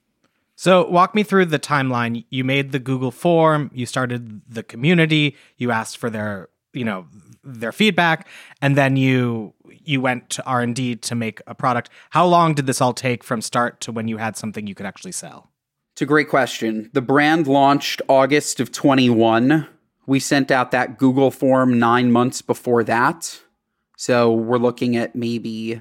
So, 0.61 0.87
walk 0.87 1.15
me 1.15 1.23
through 1.23 1.47
the 1.47 1.59
timeline. 1.59 2.27
You 2.29 2.45
made 2.45 2.73
the 2.73 2.79
Google 2.79 3.11
form, 3.11 3.71
you 3.73 3.87
started 3.87 4.43
the 4.47 4.63
community, 4.63 5.35
you 5.57 5.71
asked 5.71 5.97
for 5.97 6.11
their, 6.11 6.51
you 6.75 6.85
know, 6.85 7.07
their 7.43 7.73
feedback, 7.73 8.29
and 8.61 8.77
then 8.77 8.95
you 8.95 9.55
you 9.65 10.03
went 10.03 10.29
to 10.31 10.45
R&D 10.45 10.97
to 10.97 11.15
make 11.15 11.41
a 11.47 11.55
product. 11.55 11.89
How 12.11 12.27
long 12.27 12.53
did 12.53 12.67
this 12.67 12.83
all 12.83 12.93
take 12.93 13.25
from 13.25 13.41
start 13.41 13.81
to 13.81 13.93
when 13.93 14.07
you 14.07 14.19
had 14.19 14.37
something 14.37 14.67
you 14.67 14.75
could 14.75 14.85
actually 14.85 15.13
sell? 15.13 15.51
It's 15.95 16.03
a 16.03 16.07
great 16.07 16.29
question. 16.29 16.91
The 16.93 17.01
brand 17.01 17.47
launched 17.47 18.03
August 18.07 18.61
of 18.61 18.71
21. 18.71 19.67
We 20.07 20.21
sent 20.21 20.51
out 20.51 20.73
that 20.73 20.99
Google 20.99 21.31
form 21.31 21.79
9 21.79 22.13
months 22.13 22.43
before 22.43 22.85
that. 22.85 23.41
So, 23.97 24.31
we're 24.31 24.59
looking 24.59 24.95
at 24.95 25.17
maybe 25.17 25.81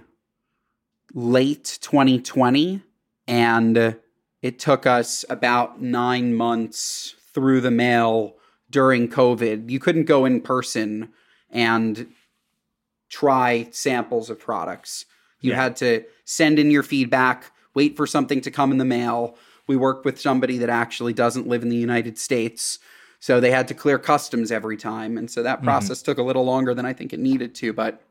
late 1.14 1.78
2020 1.82 2.82
and 3.28 3.96
it 4.42 4.60
took 4.60 4.86
us 4.86 5.26
about 5.30 5.82
nine 5.82 6.34
months 6.34 7.16
through 7.34 7.62
the 7.62 7.72
mail 7.72 8.36
during 8.70 9.08
COVID. 9.08 9.70
You 9.70 9.80
couldn't 9.80 10.06
go 10.06 10.26
in 10.26 10.42
person 10.42 11.10
and 11.50 12.08
try 13.10 13.68
samples 13.72 14.30
of 14.30 14.40
products. 14.40 15.06
You 15.42 15.52
yeah. 15.52 15.64
had 15.64 15.76
to 15.78 16.06
send 16.26 16.60
in 16.60 16.72
your 16.72 16.84
feedback, 16.84 17.52
wait 17.74 17.98
for 17.98 18.06
something 18.06 18.42
to 18.42 18.52
come 18.52 18.72
in 18.72 18.78
the 18.78 18.86
mail. 18.86 19.36
We 19.68 19.76
worked 19.76 20.06
with 20.06 20.20
somebody 20.20 20.58
that 20.60 20.70
actually 20.70 21.14
doesn't 21.14 21.48
live 21.48 21.64
in 21.64 21.70
the 21.70 21.76
United 21.76 22.18
States. 22.18 22.80
So 23.20 23.40
they 23.40 23.52
had 23.52 23.68
to 23.68 23.74
clear 23.74 24.00
customs 24.00 24.52
every 24.52 24.78
time. 24.78 25.18
And 25.18 25.30
so 25.30 25.44
that 25.44 25.58
mm-hmm. 25.58 25.66
process 25.66 26.00
mm-hmm. 26.00 26.12
took 26.12 26.18
a 26.18 26.24
little 26.24 26.46
longer 26.46 26.74
than 26.74 26.86
I 26.86 26.94
think 26.94 27.14
it 27.14 27.20
needed 27.20 27.56
to. 27.56 27.74
But 27.74 28.02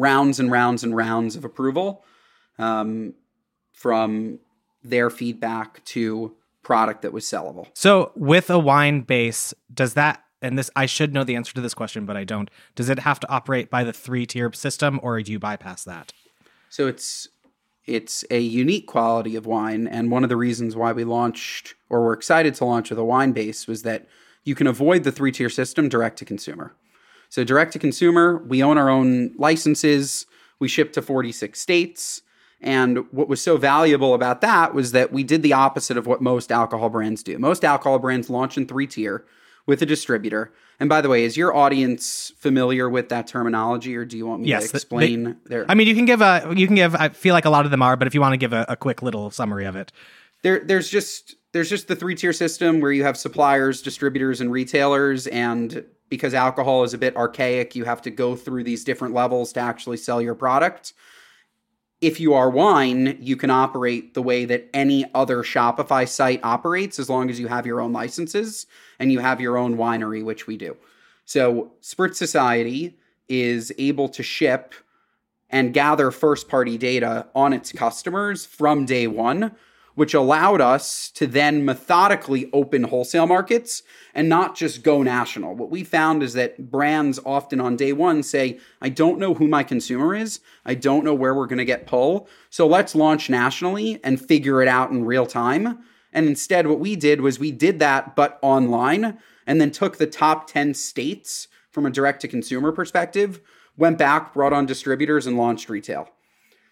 rounds 0.00 0.40
and 0.40 0.50
rounds 0.50 0.82
and 0.82 0.96
rounds 0.96 1.36
of 1.36 1.44
approval 1.44 2.04
um, 2.58 3.14
from 3.72 4.38
their 4.82 5.10
feedback 5.10 5.84
to 5.84 6.34
product 6.62 7.02
that 7.02 7.12
was 7.12 7.24
sellable. 7.24 7.66
So 7.74 8.12
with 8.14 8.50
a 8.50 8.58
wine 8.58 9.02
base, 9.02 9.54
does 9.72 9.94
that 9.94 10.24
and 10.42 10.58
this 10.58 10.70
I 10.74 10.86
should 10.86 11.12
know 11.12 11.24
the 11.24 11.36
answer 11.36 11.52
to 11.54 11.60
this 11.60 11.74
question, 11.74 12.06
but 12.06 12.16
I 12.16 12.24
don't. 12.24 12.50
Does 12.74 12.88
it 12.88 13.00
have 13.00 13.20
to 13.20 13.28
operate 13.28 13.70
by 13.70 13.84
the 13.84 13.92
three 13.92 14.26
tier 14.26 14.50
system, 14.52 14.98
or 15.02 15.20
do 15.20 15.32
you 15.32 15.38
bypass 15.38 15.84
that? 15.84 16.12
So 16.70 16.86
it's 16.86 17.28
it's 17.84 18.24
a 18.30 18.38
unique 18.38 18.86
quality 18.86 19.36
of 19.36 19.46
wine, 19.46 19.86
and 19.86 20.10
one 20.10 20.22
of 20.22 20.30
the 20.30 20.36
reasons 20.36 20.76
why 20.76 20.92
we 20.92 21.04
launched 21.04 21.74
or 21.88 22.02
were 22.02 22.12
excited 22.12 22.54
to 22.54 22.64
launch 22.64 22.90
with 22.90 22.98
a 22.98 23.04
wine 23.04 23.32
base 23.32 23.66
was 23.66 23.82
that 23.82 24.06
you 24.44 24.54
can 24.54 24.66
avoid 24.66 25.04
the 25.04 25.12
three 25.12 25.32
tier 25.32 25.50
system 25.50 25.88
direct 25.88 26.18
to 26.18 26.24
consumer. 26.24 26.74
So, 27.30 27.44
direct 27.44 27.72
to 27.72 27.78
consumer, 27.78 28.38
we 28.46 28.62
own 28.62 28.76
our 28.76 28.90
own 28.90 29.32
licenses, 29.38 30.26
we 30.58 30.68
ship 30.68 30.92
to 30.92 31.02
46 31.02 31.58
states. 31.58 32.22
And 32.60 33.10
what 33.12 33.28
was 33.28 33.40
so 33.40 33.56
valuable 33.56 34.12
about 34.12 34.42
that 34.42 34.74
was 34.74 34.92
that 34.92 35.12
we 35.12 35.24
did 35.24 35.42
the 35.42 35.54
opposite 35.54 35.96
of 35.96 36.06
what 36.06 36.20
most 36.20 36.52
alcohol 36.52 36.90
brands 36.90 37.22
do. 37.22 37.38
Most 37.38 37.64
alcohol 37.64 37.98
brands 37.98 38.28
launch 38.28 38.58
in 38.58 38.66
three 38.66 38.86
tier 38.86 39.24
with 39.66 39.80
a 39.80 39.86
distributor. 39.86 40.52
And 40.78 40.88
by 40.88 41.00
the 41.00 41.08
way, 41.08 41.24
is 41.24 41.36
your 41.36 41.54
audience 41.54 42.32
familiar 42.36 42.88
with 42.88 43.08
that 43.10 43.26
terminology, 43.26 43.96
or 43.96 44.04
do 44.04 44.16
you 44.16 44.26
want 44.26 44.42
me 44.42 44.48
yes, 44.48 44.70
to 44.70 44.76
explain? 44.76 45.24
They, 45.24 45.34
their... 45.46 45.70
I 45.70 45.74
mean, 45.74 45.86
you 45.86 45.94
can 45.94 46.04
give 46.04 46.20
a, 46.20 46.52
you 46.54 46.66
can 46.66 46.76
give. 46.76 46.94
I 46.94 47.10
feel 47.10 47.34
like 47.34 47.44
a 47.44 47.50
lot 47.50 47.64
of 47.64 47.70
them 47.70 47.82
are, 47.82 47.96
but 47.96 48.06
if 48.06 48.14
you 48.14 48.20
want 48.20 48.32
to 48.32 48.38
give 48.38 48.52
a, 48.52 48.66
a 48.68 48.76
quick 48.76 49.02
little 49.02 49.30
summary 49.30 49.66
of 49.66 49.76
it, 49.76 49.92
there, 50.42 50.60
there's 50.60 50.88
just 50.88 51.36
there's 51.52 51.68
just 51.68 51.88
the 51.88 51.96
three 51.96 52.14
tier 52.14 52.32
system 52.32 52.80
where 52.80 52.92
you 52.92 53.02
have 53.04 53.16
suppliers, 53.16 53.82
distributors, 53.82 54.40
and 54.40 54.52
retailers, 54.52 55.26
and 55.26 55.84
because 56.08 56.34
alcohol 56.34 56.84
is 56.84 56.94
a 56.94 56.98
bit 56.98 57.16
archaic, 57.16 57.74
you 57.74 57.84
have 57.84 58.02
to 58.02 58.10
go 58.10 58.36
through 58.36 58.64
these 58.64 58.84
different 58.84 59.14
levels 59.14 59.52
to 59.52 59.60
actually 59.60 59.96
sell 59.96 60.20
your 60.20 60.34
product. 60.34 60.92
if 62.00 62.18
you 62.18 62.32
are 62.32 62.48
wine, 62.48 63.18
you 63.20 63.36
can 63.36 63.50
operate 63.50 64.14
the 64.14 64.22
way 64.22 64.44
that 64.46 64.68
any 64.72 65.04
other 65.14 65.42
Shopify 65.42 66.08
site 66.08 66.40
operates 66.42 66.98
as 66.98 67.10
long 67.10 67.28
as 67.28 67.38
you 67.38 67.46
have 67.46 67.66
your 67.66 67.80
own 67.80 67.92
licenses 67.92 68.66
and 68.98 69.12
you 69.12 69.18
have 69.18 69.40
your 69.40 69.58
own 69.58 69.76
winery, 69.76 70.24
which 70.24 70.46
we 70.46 70.56
do. 70.56 70.76
So, 71.26 71.72
Spritz 71.82 72.16
Society 72.16 72.98
is 73.28 73.72
able 73.78 74.08
to 74.08 74.22
ship 74.22 74.74
and 75.50 75.74
gather 75.74 76.10
first 76.10 76.48
party 76.48 76.78
data 76.78 77.26
on 77.34 77.52
its 77.52 77.70
customers 77.70 78.46
from 78.46 78.86
day 78.86 79.06
one 79.06 79.54
which 79.94 80.14
allowed 80.14 80.60
us 80.60 81.10
to 81.10 81.26
then 81.26 81.64
methodically 81.64 82.48
open 82.52 82.84
wholesale 82.84 83.26
markets 83.26 83.82
and 84.14 84.28
not 84.28 84.56
just 84.56 84.82
go 84.82 85.02
national. 85.02 85.54
What 85.54 85.70
we 85.70 85.84
found 85.84 86.22
is 86.22 86.32
that 86.34 86.70
brands 86.70 87.18
often 87.24 87.60
on 87.60 87.76
day 87.76 87.92
one 87.92 88.22
say, 88.22 88.58
I 88.80 88.88
don't 88.88 89.18
know 89.18 89.34
who 89.34 89.48
my 89.48 89.62
consumer 89.62 90.14
is. 90.14 90.40
I 90.64 90.74
don't 90.74 91.04
know 91.04 91.14
where 91.14 91.34
we're 91.34 91.46
going 91.46 91.58
to 91.58 91.64
get 91.64 91.86
pull. 91.86 92.28
So 92.48 92.66
let's 92.66 92.94
launch 92.94 93.28
nationally 93.28 94.00
and 94.02 94.20
figure 94.20 94.62
it 94.62 94.68
out 94.68 94.90
in 94.90 95.04
real 95.04 95.26
time. 95.26 95.80
And 96.12 96.26
instead, 96.26 96.66
what 96.66 96.80
we 96.80 96.96
did 96.96 97.20
was 97.20 97.38
we 97.38 97.52
did 97.52 97.78
that, 97.78 98.16
but 98.16 98.38
online, 98.42 99.18
and 99.46 99.60
then 99.60 99.70
took 99.70 99.98
the 99.98 100.06
top 100.06 100.48
10 100.48 100.74
states 100.74 101.48
from 101.70 101.86
a 101.86 101.90
direct 101.90 102.20
to 102.22 102.28
consumer 102.28 102.72
perspective, 102.72 103.40
went 103.76 103.98
back, 103.98 104.34
brought 104.34 104.52
on 104.52 104.66
distributors, 104.66 105.26
and 105.26 105.36
launched 105.36 105.68
retail. 105.68 106.08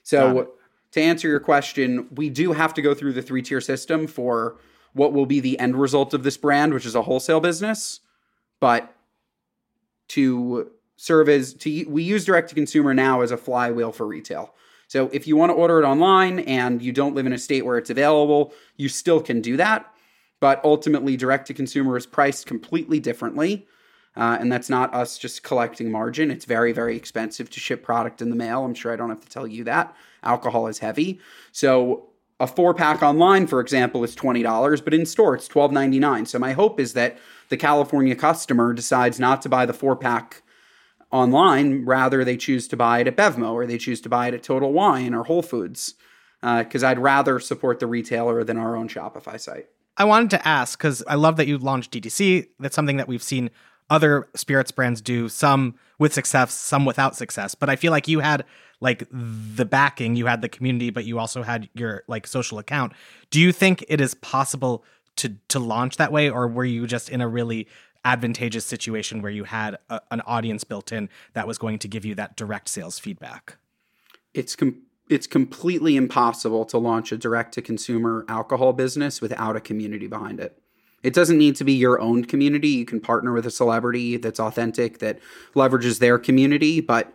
So 0.03 0.51
to 0.93 1.01
answer 1.01 1.29
your 1.29 1.41
question, 1.41 2.09
we 2.15 2.31
do 2.31 2.53
have 2.53 2.75
to 2.75 2.83
go 2.83 2.95
through 2.95 3.13
the 3.13 3.23
three 3.23 3.43
tier 3.43 3.61
system 3.61 4.07
for 4.07 4.57
what 4.93 5.13
will 5.13 5.27
be 5.27 5.41
the 5.41 5.59
end 5.59 5.77
result 5.77 6.15
of 6.15 6.23
this 6.23 6.37
brand, 6.37 6.73
which 6.73 6.87
is 6.87 6.95
a 6.95 7.03
wholesale 7.03 7.41
business. 7.41 8.01
But 8.61 8.95
to 10.09 10.71
serve 10.97 11.29
as 11.29 11.55
to 11.55 11.85
we 11.89 12.03
use 12.03 12.25
direct 12.25 12.49
to 12.49 12.55
consumer 12.55 12.95
now 12.95 13.21
as 13.21 13.31
a 13.31 13.37
flywheel 13.37 13.93
for 13.93 14.07
retail. 14.07 14.55
So 14.89 15.11
if 15.13 15.27
you 15.27 15.37
want 15.37 15.51
to 15.51 15.55
order 15.55 15.79
it 15.81 15.85
online 15.85 16.41
and 16.41 16.81
you 16.81 16.93
don't 16.93 17.15
live 17.15 17.27
in 17.27 17.33
a 17.33 17.39
state 17.39 17.65
where 17.65 17.77
it's 17.77 17.91
available, 17.91 18.55
you 18.77 18.89
still 18.89 19.21
can 19.21 19.43
do 19.43 19.57
that. 19.59 19.93
But 20.41 20.65
ultimately, 20.65 21.17
direct 21.17 21.47
to 21.49 21.55
consumer 21.55 21.97
is 21.97 22.07
priced 22.07 22.47
completely 22.47 23.01
differently. 23.01 23.67
Uh, 24.19 24.37
and 24.41 24.51
that's 24.51 24.69
not 24.69 24.93
us 24.93 25.17
just 25.17 25.45
collecting 25.45 25.93
margin. 25.93 26.29
It's 26.29 26.45
very, 26.45 26.73
very 26.73 26.97
expensive 26.97 27.49
to 27.51 27.61
ship 27.61 27.85
product 27.85 28.21
in 28.21 28.31
the 28.31 28.37
mail. 28.37 28.65
I'm 28.65 28.75
sure 28.75 28.93
I 28.93 28.97
don't 28.97 29.11
have 29.11 29.21
to 29.21 29.29
tell 29.29 29.47
you 29.47 29.63
that. 29.65 29.95
Alcohol 30.25 30.67
is 30.67 30.81
heavy. 30.81 31.21
So 31.53 32.09
a 32.41 32.49
four 32.49 32.75
pack 32.75 33.01
online, 33.01 33.47
for 33.47 33.61
example, 33.61 34.03
is 34.03 34.17
$20, 34.17 34.85
but 34.85 34.93
in 34.93 35.07
store 35.07 35.37
it's 35.37 35.49
$12.99. 35.49 36.27
So 36.27 36.41
my 36.41 36.53
hope 36.53 36.81
is 36.81 36.95
that 36.95 37.17
the 37.49 37.57
California 37.57 38.17
customer 38.17 38.73
decides 38.73 39.21
not 39.21 39.41
to 39.43 39.49
buy 39.49 39.65
the 39.67 39.73
four 39.73 39.95
pack 39.95 40.43
online, 41.13 41.85
rather, 41.85 42.25
they 42.25 42.37
choose 42.37 42.67
to 42.69 42.77
buy 42.77 42.99
it 42.99 43.07
at 43.07 43.17
Bevmo 43.17 43.53
or 43.53 43.67
they 43.67 43.79
choose 43.79 44.01
to 44.01 44.09
buy 44.09 44.29
it 44.29 44.35
at 44.35 44.43
Total 44.43 44.73
Wine 44.73 45.15
or 45.15 45.25
Whole 45.25 45.43
Foods. 45.43 45.95
Because 46.41 46.85
uh, 46.85 46.89
I'd 46.89 46.99
rather 46.99 47.41
support 47.41 47.81
the 47.81 47.87
retailer 47.87 48.45
than 48.45 48.59
our 48.59 48.77
own 48.77 48.89
Shopify 48.89 49.41
site. 49.41 49.67
I 49.97 50.05
wanted 50.05 50.31
to 50.31 50.47
ask 50.47 50.79
because 50.79 51.03
I 51.09 51.17
love 51.17 51.37
that 51.37 51.49
you 51.49 51.59
launched 51.59 51.93
DTC. 51.93 52.47
That's 52.61 52.77
something 52.77 52.99
that 52.99 53.09
we've 53.09 53.23
seen 53.23 53.51
other 53.91 54.29
spirits 54.35 54.71
brands 54.71 55.01
do, 55.01 55.29
some 55.29 55.75
with 55.99 56.13
success, 56.13 56.55
some 56.55 56.85
without 56.85 57.17
success. 57.17 57.55
But 57.55 57.71
I 57.71 57.77
feel 57.77 57.93
like 57.93 58.09
you 58.09 58.21
had 58.21 58.45
like 58.81 59.09
the 59.11 59.65
backing, 59.65 60.15
you 60.17 60.27
had 60.27 60.43
the 60.43 60.49
community, 60.49 60.91
but 60.91 61.05
you 61.05 61.19
also 61.19 61.43
had 61.43 61.69
your 61.75 62.05
like 62.07 62.27
social 62.27 62.59
account. 62.59 62.93
Do 63.31 63.41
you 63.41 63.53
think 63.53 63.85
it 63.89 64.01
is 64.01 64.15
possible 64.15 64.85
to 65.17 65.35
to 65.49 65.59
launch 65.59 65.97
that 65.97 66.13
way, 66.13 66.31
or 66.31 66.47
were 66.47 66.65
you 66.65 66.87
just 66.87 67.11
in 67.11 67.21
a 67.21 67.29
really 67.29 67.67
advantageous 68.05 68.65
situation 68.65 69.21
where 69.21 69.33
you 69.33 69.45
had 69.45 69.77
a, 69.91 70.01
an 70.11 70.21
audience 70.23 70.65
built 70.65 70.93
in 70.93 71.09
that 71.33 71.47
was 71.47 71.59
going 71.59 71.79
to 71.81 71.89
give 71.89 72.05
you 72.05 72.15
that 72.15 72.37
direct 72.37 72.69
sales 72.69 72.99
feedback? 72.99 73.57
It's 74.35 74.55
com- 74.55 74.83
it's 75.11 75.27
completely 75.27 75.97
impossible 75.97 76.65
to 76.67 76.79
launch 76.79 77.13
a 77.13 77.17
direct 77.17 77.55
to 77.55 77.63
consumer 77.63 78.25
alcohol 78.29 78.73
business 78.73 79.21
without 79.21 79.57
a 79.57 79.61
community 79.61 80.07
behind 80.07 80.39
it. 80.39 80.61
It 81.03 81.15
doesn't 81.15 81.39
need 81.39 81.57
to 81.57 81.65
be 81.65 81.73
your 81.73 82.01
own 82.01 82.25
community. 82.25 82.69
You 82.69 82.85
can 82.85 83.01
partner 83.01 83.33
with 83.33 83.47
a 83.47 83.51
celebrity 83.51 84.17
that's 84.17 84.41
authentic, 84.41 84.99
that 84.99 85.19
leverages 85.55 86.01
their 86.01 86.19
community. 86.19 86.81
But 86.81 87.13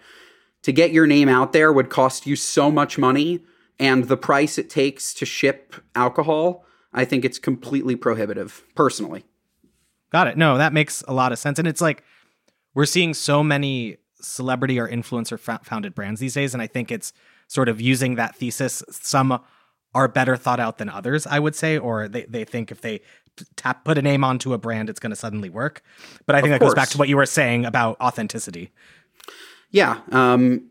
to 0.62 0.72
get 0.72 0.92
your 0.92 1.06
name 1.06 1.28
out 1.28 1.52
there 1.52 1.72
would 1.74 1.90
cost 1.90 2.26
you 2.26 2.36
so 2.36 2.72
much 2.72 2.98
money. 2.98 3.42
And 3.80 4.06
the 4.06 4.18
price 4.18 4.58
it 4.58 4.70
takes 4.70 5.14
to 5.16 5.26
ship 5.26 5.76
alcohol, 5.96 6.66
I 6.94 7.06
think 7.06 7.26
it's 7.26 7.40
completely 7.40 7.96
prohibitive, 7.96 8.64
personally. 8.76 9.26
Got 10.12 10.28
it. 10.28 10.38
No, 10.38 10.58
that 10.58 10.74
makes 10.74 11.04
a 11.08 11.14
lot 11.14 11.32
of 11.32 11.40
sense. 11.40 11.60
And 11.60 11.68
it's 11.68 11.82
like 11.82 12.04
we're 12.76 12.86
seeing 12.86 13.14
so 13.14 13.44
many 13.44 13.98
celebrity 14.22 14.80
or 14.80 14.88
influencer 14.88 15.38
founded 15.40 15.94
brands 15.94 16.22
these 16.22 16.36
days. 16.36 16.54
And 16.54 16.62
I 16.62 16.68
think 16.68 16.92
it's 16.92 17.12
sort 17.48 17.68
of 17.68 17.82
using 17.82 18.16
that 18.16 18.36
thesis. 18.36 18.84
Some 18.90 19.42
are 19.96 20.08
better 20.08 20.38
thought 20.38 20.60
out 20.60 20.78
than 20.78 20.90
others, 20.90 21.28
I 21.28 21.40
would 21.40 21.56
say, 21.56 21.78
or 21.78 22.08
they, 22.08 22.24
they 22.24 22.46
think 22.46 22.72
if 22.72 22.82
they 22.82 23.02
tap 23.56 23.84
put 23.84 23.98
a 23.98 24.02
name 24.02 24.24
onto 24.24 24.54
a 24.54 24.58
brand, 24.58 24.90
it's 24.90 25.00
going 25.00 25.12
to 25.12 25.16
suddenly 25.16 25.50
work. 25.50 25.82
But 26.26 26.36
I 26.36 26.42
think 26.42 26.54
of 26.54 26.60
that 26.60 26.66
course. 26.66 26.74
goes 26.74 26.76
back 26.76 26.90
to 26.90 26.98
what 26.98 27.10
you 27.10 27.18
were 27.18 27.26
saying 27.26 27.66
about 27.66 28.00
authenticity. 28.00 28.72
Yeah, 29.72 30.02
um, 30.12 30.70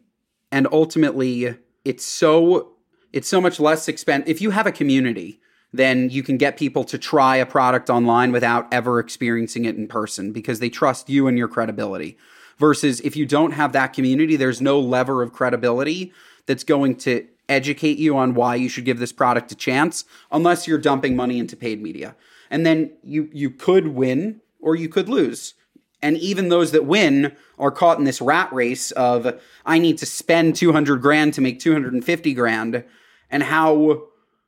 and 0.50 0.68
ultimately, 0.70 1.56
it's 1.84 2.04
so 2.04 2.72
it's 3.12 3.28
so 3.28 3.40
much 3.40 3.58
less 3.58 3.88
expensive 3.88 4.28
if 4.28 4.40
you 4.40 4.50
have 4.50 4.66
a 4.66 4.72
community. 4.72 5.40
Then 5.74 6.10
you 6.10 6.22
can 6.22 6.36
get 6.36 6.58
people 6.58 6.84
to 6.84 6.98
try 6.98 7.36
a 7.36 7.46
product 7.46 7.88
online 7.88 8.30
without 8.30 8.68
ever 8.70 8.98
experiencing 8.98 9.64
it 9.64 9.74
in 9.74 9.88
person 9.88 10.30
because 10.30 10.58
they 10.58 10.68
trust 10.68 11.08
you 11.08 11.26
and 11.26 11.38
your 11.38 11.48
credibility. 11.48 12.18
Versus 12.58 13.00
if 13.00 13.16
you 13.16 13.24
don't 13.24 13.52
have 13.52 13.72
that 13.72 13.94
community, 13.94 14.36
there's 14.36 14.60
no 14.60 14.78
lever 14.78 15.22
of 15.22 15.32
credibility 15.32 16.12
that's 16.44 16.62
going 16.62 16.96
to 16.96 17.26
educate 17.48 17.96
you 17.96 18.18
on 18.18 18.34
why 18.34 18.54
you 18.54 18.68
should 18.68 18.84
give 18.84 18.98
this 18.98 19.12
product 19.12 19.50
a 19.50 19.54
chance 19.54 20.04
unless 20.30 20.68
you're 20.68 20.76
dumping 20.76 21.16
money 21.16 21.38
into 21.38 21.56
paid 21.56 21.82
media 21.82 22.14
and 22.52 22.66
then 22.66 22.92
you 23.02 23.28
you 23.32 23.50
could 23.50 23.88
win 23.88 24.40
or 24.60 24.76
you 24.76 24.88
could 24.88 25.08
lose. 25.08 25.54
And 26.02 26.16
even 26.18 26.48
those 26.48 26.72
that 26.72 26.84
win 26.84 27.34
are 27.58 27.70
caught 27.70 27.98
in 27.98 28.04
this 28.04 28.20
rat 28.20 28.52
race 28.52 28.90
of 28.92 29.40
I 29.64 29.78
need 29.78 29.98
to 29.98 30.06
spend 30.06 30.54
200 30.54 31.00
grand 31.00 31.34
to 31.34 31.40
make 31.40 31.58
250 31.58 32.34
grand 32.34 32.84
and 33.30 33.42
how 33.42 34.02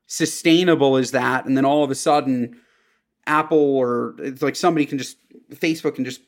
sustainable 0.06 0.96
is 0.96 1.12
that? 1.12 1.46
And 1.46 1.56
then 1.56 1.64
all 1.64 1.82
of 1.82 1.90
a 1.90 1.94
sudden 1.94 2.60
Apple 3.26 3.58
or 3.58 4.14
it's 4.18 4.42
like 4.42 4.56
somebody 4.56 4.84
can 4.84 4.98
just 4.98 5.16
Facebook 5.54 5.94
can 5.94 6.04
just 6.04 6.20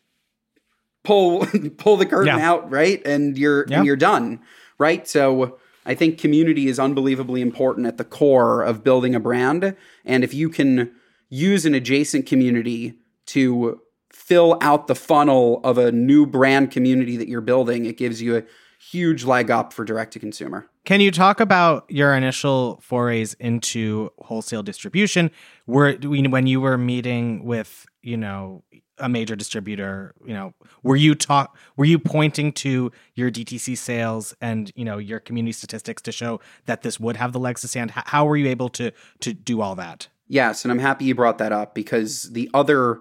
pull 1.04 1.46
pull 1.76 1.98
the 1.98 2.06
curtain 2.06 2.38
yeah. 2.38 2.50
out, 2.50 2.70
right? 2.70 3.06
And 3.06 3.36
you're 3.36 3.66
yeah. 3.68 3.78
and 3.78 3.86
you're 3.86 3.96
done, 3.96 4.40
right? 4.78 5.06
So 5.06 5.58
I 5.84 5.94
think 5.94 6.18
community 6.18 6.68
is 6.68 6.78
unbelievably 6.78 7.42
important 7.42 7.86
at 7.86 7.98
the 7.98 8.04
core 8.04 8.62
of 8.62 8.82
building 8.82 9.14
a 9.14 9.20
brand. 9.20 9.76
And 10.06 10.24
if 10.24 10.32
you 10.32 10.48
can 10.48 10.92
use 11.28 11.66
an 11.66 11.74
adjacent 11.74 12.26
community 12.26 12.94
to 13.26 13.80
fill 14.12 14.56
out 14.60 14.86
the 14.86 14.94
funnel 14.94 15.60
of 15.62 15.78
a 15.78 15.92
new 15.92 16.26
brand 16.26 16.70
community 16.70 17.16
that 17.16 17.28
you're 17.28 17.40
building, 17.40 17.84
it 17.84 17.96
gives 17.96 18.22
you 18.22 18.36
a 18.36 18.42
huge 18.78 19.24
leg 19.24 19.50
up 19.50 19.72
for 19.72 19.84
direct 19.84 20.12
to 20.12 20.18
consumer. 20.18 20.68
Can 20.84 21.00
you 21.00 21.10
talk 21.10 21.40
about 21.40 21.84
your 21.88 22.14
initial 22.14 22.78
forays 22.80 23.34
into 23.34 24.10
wholesale 24.18 24.62
distribution? 24.62 25.30
Were 25.66 25.94
when 25.94 26.46
you 26.46 26.60
were 26.60 26.78
meeting 26.78 27.44
with, 27.44 27.86
you 28.02 28.16
know, 28.16 28.62
a 28.98 29.08
major 29.08 29.36
distributor, 29.36 30.14
you 30.24 30.32
know, 30.32 30.54
were 30.82 30.96
you 30.96 31.14
talk 31.14 31.56
were 31.76 31.84
you 31.84 31.98
pointing 31.98 32.52
to 32.52 32.92
your 33.14 33.30
DTC 33.30 33.76
sales 33.76 34.34
and, 34.40 34.72
you 34.74 34.84
know, 34.84 34.98
your 34.98 35.20
community 35.20 35.52
statistics 35.52 36.00
to 36.02 36.12
show 36.12 36.40
that 36.66 36.82
this 36.82 37.00
would 37.00 37.16
have 37.16 37.32
the 37.32 37.40
legs 37.40 37.62
to 37.62 37.68
stand? 37.68 37.90
How 37.90 38.24
were 38.24 38.36
you 38.36 38.48
able 38.48 38.68
to 38.70 38.92
to 39.20 39.34
do 39.34 39.60
all 39.60 39.74
that? 39.74 40.08
Yes, 40.28 40.64
and 40.64 40.72
I'm 40.72 40.78
happy 40.78 41.04
you 41.04 41.14
brought 41.14 41.38
that 41.38 41.52
up 41.52 41.74
because 41.74 42.32
the 42.32 42.50
other 42.52 43.00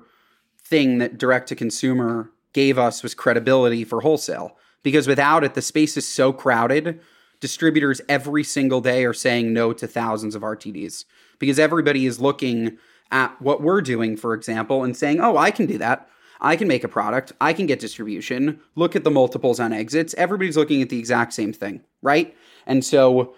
thing 0.63 0.99
that 0.99 1.17
direct 1.17 1.49
to 1.49 1.55
consumer 1.55 2.31
gave 2.53 2.77
us 2.77 3.03
was 3.03 3.13
credibility 3.13 3.83
for 3.83 4.01
wholesale. 4.01 4.57
Because 4.83 5.07
without 5.07 5.43
it, 5.43 5.55
the 5.55 5.61
space 5.61 5.97
is 5.97 6.07
so 6.07 6.31
crowded. 6.31 7.01
Distributors 7.39 8.01
every 8.07 8.43
single 8.43 8.81
day 8.81 9.03
are 9.05 9.13
saying 9.13 9.51
no 9.51 9.73
to 9.73 9.87
thousands 9.87 10.35
of 10.35 10.41
RTDs 10.41 11.05
because 11.39 11.59
everybody 11.59 12.05
is 12.05 12.21
looking 12.21 12.77
at 13.11 13.39
what 13.41 13.61
we're 13.61 13.81
doing, 13.81 14.15
for 14.15 14.33
example, 14.33 14.83
and 14.83 14.95
saying, 14.95 15.19
oh, 15.19 15.37
I 15.37 15.51
can 15.51 15.65
do 15.65 15.77
that. 15.79 16.07
I 16.41 16.55
can 16.55 16.67
make 16.67 16.83
a 16.83 16.87
product. 16.87 17.33
I 17.41 17.53
can 17.53 17.65
get 17.65 17.79
distribution. 17.79 18.59
Look 18.75 18.95
at 18.95 19.03
the 19.03 19.11
multiples 19.11 19.59
on 19.59 19.73
exits. 19.73 20.13
Everybody's 20.15 20.57
looking 20.57 20.81
at 20.81 20.89
the 20.89 20.99
exact 20.99 21.33
same 21.33 21.53
thing, 21.53 21.81
right? 22.01 22.35
And 22.65 22.83
so 22.83 23.35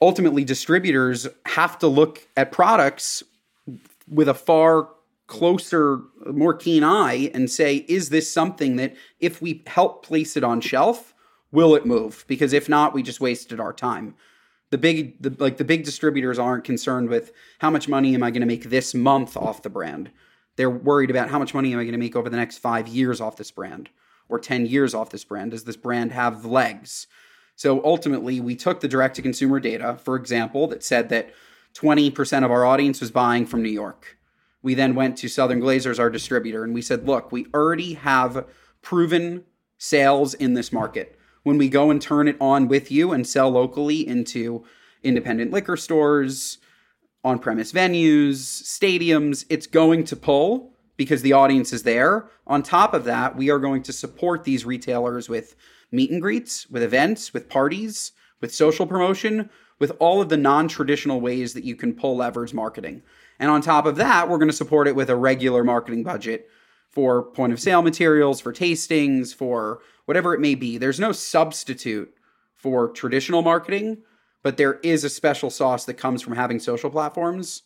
ultimately 0.00 0.44
distributors 0.44 1.26
have 1.46 1.78
to 1.78 1.88
look 1.88 2.26
at 2.36 2.52
products 2.52 3.22
with 4.08 4.28
a 4.28 4.34
far 4.34 4.88
closer, 5.26 6.00
more 6.26 6.54
keen 6.54 6.82
eye 6.82 7.30
and 7.34 7.50
say, 7.50 7.76
is 7.88 8.08
this 8.08 8.32
something 8.32 8.76
that 8.76 8.96
if 9.20 9.42
we 9.42 9.62
help 9.66 10.04
place 10.04 10.36
it 10.36 10.44
on 10.44 10.60
shelf, 10.60 11.14
will 11.52 11.74
it 11.74 11.86
move? 11.86 12.24
Because 12.26 12.52
if 12.52 12.68
not, 12.68 12.94
we 12.94 13.02
just 13.02 13.20
wasted 13.20 13.60
our 13.60 13.72
time. 13.72 14.14
The 14.70 14.78
big, 14.78 15.22
the, 15.22 15.34
like 15.38 15.56
the 15.56 15.64
big 15.64 15.84
distributors 15.84 16.38
aren't 16.38 16.64
concerned 16.64 17.08
with 17.08 17.32
how 17.58 17.70
much 17.70 17.88
money 17.88 18.14
am 18.14 18.22
I 18.22 18.30
going 18.30 18.40
to 18.40 18.46
make 18.46 18.64
this 18.64 18.94
month 18.94 19.36
off 19.36 19.62
the 19.62 19.70
brand. 19.70 20.10
They're 20.56 20.68
worried 20.70 21.10
about 21.10 21.30
how 21.30 21.38
much 21.38 21.54
money 21.54 21.72
am 21.72 21.78
I 21.78 21.84
going 21.84 21.92
to 21.92 21.98
make 21.98 22.16
over 22.16 22.28
the 22.28 22.36
next 22.36 22.58
five 22.58 22.88
years 22.88 23.20
off 23.20 23.36
this 23.36 23.50
brand 23.50 23.90
or 24.28 24.38
10 24.38 24.66
years 24.66 24.94
off 24.94 25.10
this 25.10 25.24
brand. 25.24 25.52
Does 25.52 25.64
this 25.64 25.76
brand 25.76 26.12
have 26.12 26.44
legs? 26.44 27.06
So 27.58 27.84
ultimately, 27.84 28.40
we 28.40 28.54
took 28.54 28.78
the 28.78 28.86
direct 28.86 29.16
to 29.16 29.22
consumer 29.22 29.58
data, 29.58 29.98
for 30.04 30.14
example, 30.14 30.68
that 30.68 30.84
said 30.84 31.08
that 31.08 31.34
20% 31.74 32.44
of 32.44 32.52
our 32.52 32.64
audience 32.64 33.00
was 33.00 33.10
buying 33.10 33.46
from 33.46 33.64
New 33.64 33.68
York. 33.68 34.16
We 34.62 34.74
then 34.74 34.94
went 34.94 35.18
to 35.18 35.28
Southern 35.28 35.60
Glazer's, 35.60 35.98
our 35.98 36.08
distributor, 36.08 36.62
and 36.62 36.72
we 36.72 36.82
said, 36.82 37.04
look, 37.04 37.32
we 37.32 37.48
already 37.52 37.94
have 37.94 38.46
proven 38.80 39.42
sales 39.76 40.34
in 40.34 40.54
this 40.54 40.72
market. 40.72 41.18
When 41.42 41.58
we 41.58 41.68
go 41.68 41.90
and 41.90 42.00
turn 42.00 42.28
it 42.28 42.36
on 42.40 42.68
with 42.68 42.92
you 42.92 43.10
and 43.10 43.26
sell 43.26 43.50
locally 43.50 44.06
into 44.06 44.64
independent 45.02 45.50
liquor 45.50 45.76
stores, 45.76 46.58
on 47.24 47.40
premise 47.40 47.72
venues, 47.72 48.36
stadiums, 48.62 49.44
it's 49.48 49.66
going 49.66 50.04
to 50.04 50.14
pull 50.14 50.74
because 50.96 51.22
the 51.22 51.32
audience 51.32 51.72
is 51.72 51.82
there. 51.82 52.30
On 52.46 52.62
top 52.62 52.94
of 52.94 53.02
that, 53.02 53.34
we 53.34 53.50
are 53.50 53.58
going 53.58 53.82
to 53.82 53.92
support 53.92 54.44
these 54.44 54.64
retailers 54.64 55.28
with 55.28 55.56
meet 55.90 56.10
and 56.10 56.20
greets, 56.20 56.68
with 56.70 56.82
events, 56.82 57.32
with 57.32 57.48
parties, 57.48 58.12
with 58.40 58.54
social 58.54 58.86
promotion, 58.86 59.50
with 59.78 59.92
all 59.98 60.20
of 60.20 60.28
the 60.28 60.36
non 60.36 60.68
traditional 60.68 61.20
ways 61.20 61.54
that 61.54 61.64
you 61.64 61.76
can 61.76 61.94
pull 61.94 62.16
levers 62.16 62.54
marketing. 62.54 63.02
And 63.38 63.50
on 63.50 63.60
top 63.60 63.86
of 63.86 63.96
that, 63.96 64.28
we're 64.28 64.38
going 64.38 64.50
to 64.50 64.56
support 64.56 64.88
it 64.88 64.96
with 64.96 65.10
a 65.10 65.16
regular 65.16 65.62
marketing 65.62 66.02
budget 66.02 66.48
for 66.90 67.22
point 67.22 67.52
of 67.52 67.60
sale 67.60 67.82
materials, 67.82 68.40
for 68.40 68.52
tastings, 68.52 69.34
for 69.34 69.80
whatever 70.06 70.34
it 70.34 70.40
may 70.40 70.54
be. 70.54 70.78
There's 70.78 70.98
no 70.98 71.12
substitute 71.12 72.12
for 72.56 72.88
traditional 72.88 73.42
marketing, 73.42 73.98
but 74.42 74.56
there 74.56 74.80
is 74.82 75.04
a 75.04 75.10
special 75.10 75.50
sauce 75.50 75.84
that 75.84 75.94
comes 75.94 76.22
from 76.22 76.34
having 76.34 76.58
social 76.58 76.90
platforms 76.90 77.62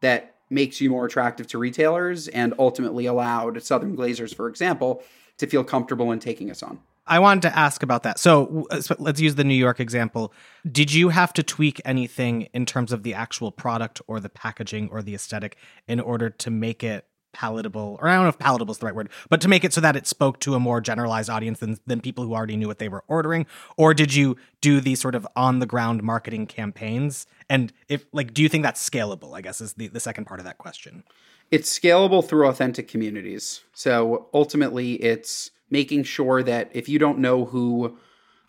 that 0.00 0.34
makes 0.50 0.80
you 0.80 0.90
more 0.90 1.06
attractive 1.06 1.46
to 1.48 1.58
retailers 1.58 2.28
and 2.28 2.54
ultimately 2.58 3.06
allowed 3.06 3.62
Southern 3.62 3.96
Glazer's, 3.96 4.32
for 4.32 4.48
example, 4.48 5.02
to 5.38 5.46
feel 5.46 5.64
comfortable 5.64 6.12
in 6.12 6.18
taking 6.18 6.50
us 6.50 6.62
on. 6.62 6.80
I 7.06 7.18
wanted 7.18 7.42
to 7.42 7.56
ask 7.56 7.82
about 7.82 8.02
that. 8.02 8.18
So 8.18 8.66
uh, 8.70 8.80
let's 8.98 9.20
use 9.20 9.36
the 9.36 9.44
New 9.44 9.54
York 9.54 9.80
example. 9.80 10.32
Did 10.70 10.92
you 10.92 11.10
have 11.10 11.32
to 11.34 11.42
tweak 11.42 11.80
anything 11.84 12.48
in 12.52 12.66
terms 12.66 12.92
of 12.92 13.02
the 13.02 13.14
actual 13.14 13.52
product 13.52 14.00
or 14.06 14.18
the 14.20 14.28
packaging 14.28 14.88
or 14.90 15.02
the 15.02 15.14
aesthetic 15.14 15.56
in 15.86 16.00
order 16.00 16.30
to 16.30 16.50
make 16.50 16.82
it 16.82 17.06
palatable 17.32 17.98
or 18.00 18.08
I 18.08 18.14
don't 18.14 18.22
know 18.22 18.30
if 18.30 18.38
palatable 18.38 18.72
is 18.72 18.78
the 18.78 18.86
right 18.86 18.94
word, 18.94 19.10
but 19.28 19.42
to 19.42 19.48
make 19.48 19.62
it 19.62 19.74
so 19.74 19.80
that 19.82 19.94
it 19.94 20.06
spoke 20.06 20.40
to 20.40 20.54
a 20.54 20.60
more 20.60 20.80
generalized 20.80 21.28
audience 21.28 21.60
than, 21.60 21.76
than 21.86 22.00
people 22.00 22.24
who 22.24 22.34
already 22.34 22.56
knew 22.56 22.66
what 22.66 22.78
they 22.78 22.88
were 22.88 23.04
ordering? 23.08 23.46
Or 23.76 23.92
did 23.92 24.14
you 24.14 24.36
do 24.62 24.80
these 24.80 25.00
sort 25.00 25.14
of 25.14 25.28
on 25.36 25.58
the 25.58 25.66
ground 25.66 26.02
marketing 26.02 26.46
campaigns? 26.46 27.26
And 27.50 27.74
if 27.88 28.06
like 28.12 28.32
do 28.32 28.42
you 28.42 28.48
think 28.48 28.64
that's 28.64 28.88
scalable? 28.88 29.36
I 29.36 29.42
guess 29.42 29.60
is 29.60 29.74
the, 29.74 29.88
the 29.88 30.00
second 30.00 30.24
part 30.24 30.40
of 30.40 30.46
that 30.46 30.56
question. 30.56 31.04
It's 31.50 31.78
scalable 31.78 32.26
through 32.26 32.48
authentic 32.48 32.88
communities. 32.88 33.60
So 33.74 34.28
ultimately 34.32 34.94
it's 34.94 35.50
making 35.70 36.04
sure 36.04 36.42
that 36.42 36.70
if 36.72 36.88
you 36.88 36.98
don't 36.98 37.18
know 37.18 37.44
who 37.44 37.96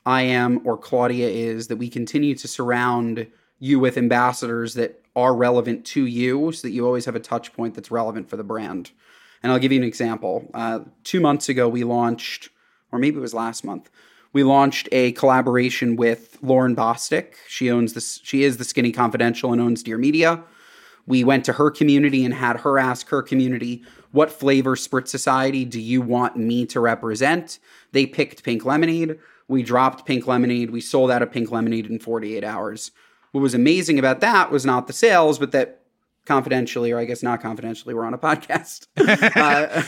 I 0.05 0.21
am 0.21 0.65
or 0.65 0.77
Claudia 0.77 1.27
is, 1.27 1.67
that 1.67 1.77
we 1.77 1.89
continue 1.89 2.35
to 2.35 2.47
surround 2.47 3.27
you 3.59 3.79
with 3.79 3.97
ambassadors 3.97 4.75
that 4.75 5.03
are 5.15 5.35
relevant 5.35 5.83
to 5.83 6.05
you 6.05 6.51
so 6.51 6.67
that 6.67 6.73
you 6.73 6.85
always 6.85 7.05
have 7.05 7.15
a 7.15 7.19
touch 7.19 7.53
point 7.53 7.73
that's 7.73 7.89
relevant 7.89 8.29
for 8.29 8.37
the 8.37 8.43
brand. 8.43 8.91
And 9.41 9.51
I'll 9.51 9.59
give 9.59 9.71
you 9.71 9.79
an 9.79 9.87
example. 9.87 10.49
Uh, 10.53 10.81
two 11.03 11.19
months 11.19 11.49
ago, 11.49 11.67
we 11.67 11.83
launched, 11.83 12.49
or 12.91 12.99
maybe 12.99 13.17
it 13.17 13.21
was 13.21 13.33
last 13.33 13.63
month, 13.63 13.89
we 14.33 14.43
launched 14.43 14.87
a 14.91 15.13
collaboration 15.13 15.95
with 15.95 16.37
Lauryn 16.43 16.75
Bosstick. 16.75 17.33
She 17.47 17.71
owns 17.71 17.93
this, 17.93 18.19
she 18.23 18.43
is 18.43 18.57
the 18.57 18.63
Skinny 18.63 18.91
Confidential 18.91 19.51
and 19.51 19.61
owns 19.61 19.81
Dear 19.81 19.97
Media. 19.97 20.43
We 21.07 21.23
went 21.23 21.45
to 21.45 21.53
her 21.53 21.71
community 21.71 22.23
and 22.23 22.33
had 22.33 22.57
her 22.57 22.77
ask 22.77 23.09
her 23.09 23.23
community, 23.23 23.83
what 24.17 24.31
flavor 24.31 24.75
Spritz 24.75 25.09
Society 25.09 25.63
do 25.63 25.79
you 25.79 26.01
want 26.01 26.35
me 26.35 26.65
to 26.65 26.79
represent? 26.79 27.59
They 27.91 28.07
picked 28.07 28.41
pink 28.41 28.65
lemonade. 28.65 29.19
We 29.47 29.61
dropped 29.61 30.07
pink 30.07 30.25
lemonade. 30.25 30.71
We 30.71 30.81
sold 30.81 31.11
out 31.11 31.21
of 31.21 31.31
pink 31.31 31.51
lemonade 31.51 31.85
in 31.85 31.99
48 31.99 32.43
hours. 32.43 32.89
What 33.31 33.41
was 33.41 33.53
amazing 33.53 33.99
about 33.99 34.19
that 34.21 34.49
was 34.49 34.65
not 34.65 34.87
the 34.87 34.93
sales, 34.93 35.37
but 35.37 35.51
that 35.51 35.81
confidentially, 36.25 36.91
or 36.91 36.97
I 36.97 37.05
guess 37.05 37.21
not 37.21 37.41
confidentially, 37.43 37.93
we're 37.93 38.05
on 38.05 38.15
a 38.15 38.17
podcast. 38.17 38.87
uh, 38.97 39.81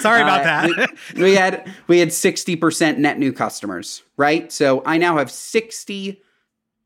Sorry 0.00 0.22
about 0.22 0.42
uh, 0.42 0.44
that. 0.44 0.90
we, 1.16 1.22
we, 1.24 1.34
had 1.34 1.68
we 1.88 1.98
had 1.98 2.12
sixty 2.12 2.54
percent 2.54 3.00
net 3.00 3.18
new 3.18 3.32
customers, 3.32 4.04
right? 4.16 4.52
So 4.52 4.84
I 4.86 4.98
now 4.98 5.18
have 5.18 5.32
sixty 5.32 6.22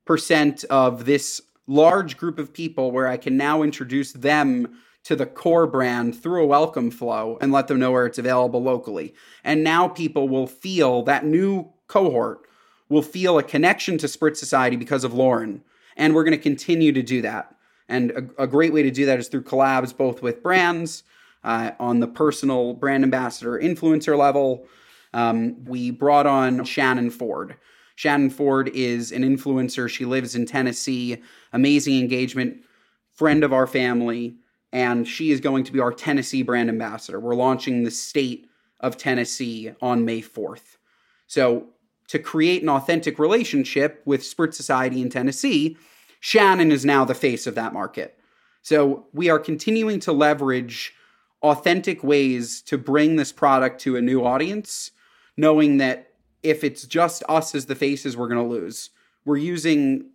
percent 0.07 0.64
of 0.71 1.05
this 1.05 1.42
large 1.66 2.16
group 2.16 2.38
of 2.38 2.55
people 2.55 2.92
where 2.92 3.09
I 3.09 3.19
can 3.19 3.37
now 3.37 3.62
introduce 3.62 4.12
them 4.12 4.79
to 5.07 5.14
the 5.14 5.25
core 5.25 5.69
brand 5.69 6.21
through 6.21 6.42
a 6.42 6.47
welcome 6.47 6.90
flow 6.90 7.38
and 7.40 7.53
let 7.53 7.69
them 7.69 7.79
know 7.79 7.92
where 7.92 8.07
it's 8.07 8.19
available 8.19 8.61
locally. 8.61 9.14
And 9.45 9.62
now 9.62 9.87
people 9.87 10.29
will 10.29 10.49
feel 10.49 11.05
that 11.05 11.25
new 11.25 11.71
cohort 11.87 12.40
will 12.88 13.03
feel 13.03 13.38
a 13.38 13.45
connection 13.45 13.99
to 13.99 14.09
Spritz 14.09 14.38
Society 14.38 14.75
because 14.75 15.05
of 15.05 15.12
Lauryn. 15.12 15.61
And 15.97 16.12
we're 16.12 16.25
going 16.25 16.37
to 16.37 16.42
continue 16.42 16.90
to 16.90 17.05
do 17.05 17.23
that. 17.23 17.55
And 17.88 18.11
a, 18.11 18.42
a, 18.42 18.47
great 18.49 18.73
way 18.73 18.83
to 18.83 18.90
do 18.90 19.07
that 19.07 19.21
is 19.21 19.29
through 19.29 19.45
collabs, 19.45 19.97
both 19.97 20.23
with 20.23 20.42
brands 20.42 21.05
uh, 21.45 21.71
on 21.79 22.01
the 22.01 22.09
personal 22.09 22.75
brand 22.75 23.05
ambassador 23.05 23.61
influencer 23.61 24.19
level. 24.19 24.66
Um, 25.14 25.64
we 25.66 25.92
brought 25.92 26.27
on 26.27 26.64
Shannon 26.64 27.11
Ford. 27.11 27.57
Shannon 27.95 28.31
Ford 28.31 28.73
is 28.75 29.12
an 29.12 29.23
influencer. 29.23 29.88
She 29.88 30.05
lives 30.05 30.35
in 30.35 30.47
Tennessee, 30.47 31.23
amazing 31.53 32.01
engagement, 32.01 32.64
friend 33.12 33.45
of 33.45 33.53
our 33.53 33.69
family, 33.69 34.38
and 34.77 35.09
she 35.09 35.31
is 35.31 35.41
going 35.41 35.65
to 35.65 35.73
be 35.73 35.81
our 35.81 35.91
Tennessee 35.91 36.43
brand 36.43 36.69
ambassador. 36.69 37.19
We're 37.19 37.35
launching 37.35 37.83
the 37.83 37.91
state 37.91 38.47
of 38.79 38.99
Tennessee 38.99 39.73
on 39.81 40.05
May 40.05 40.21
4th. 40.21 40.77
So 41.27 41.69
to 42.09 42.19
create 42.19 42.62
an 42.62 42.69
authentic 42.69 43.19
relationship 43.19 44.03
with 44.05 44.21
Spritz 44.21 44.53
Society 44.53 45.01
in 45.01 45.09
Tennessee, 45.09 45.79
Shannon 46.21 46.71
is 46.71 46.85
now 46.85 47.07
the 47.07 47.15
face 47.15 47.47
of 47.47 47.55
that 47.55 47.73
market. 47.73 48.19
So 48.61 49.07
we 49.15 49.31
are 49.31 49.39
continuing 49.39 49.99
to 50.01 50.12
leverage 50.12 50.93
authentic 51.43 52.05
ways 52.05 52.61
to 52.62 52.77
bring 52.77 53.17
this 53.17 53.33
product 53.33 53.81
to 53.81 53.97
a 53.97 54.03
new 54.03 54.27
audience, 54.27 54.91
knowing 55.39 55.79
that 55.79 56.11
if 56.43 56.62
it's 56.62 56.85
just 56.85 57.23
us 57.31 57.55
as 57.55 57.65
the 57.65 57.75
faces, 57.75 58.15
we're 58.15 58.29
going 58.29 58.47
to 58.47 58.55
lose. 58.55 58.91
We're 59.25 59.39
using 59.39 60.11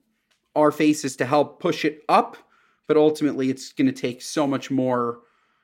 our 0.56 0.72
faces 0.72 1.16
to 1.16 1.26
help 1.26 1.60
push 1.60 1.84
it 1.84 2.04
up, 2.08 2.38
but 2.88 2.98
ultimately 2.98 3.50
it's 3.50 3.72
going 3.74 3.88
to 3.88 3.94
take 3.94 4.22
so 4.22 4.46
much 4.46 4.70
more 4.72 5.20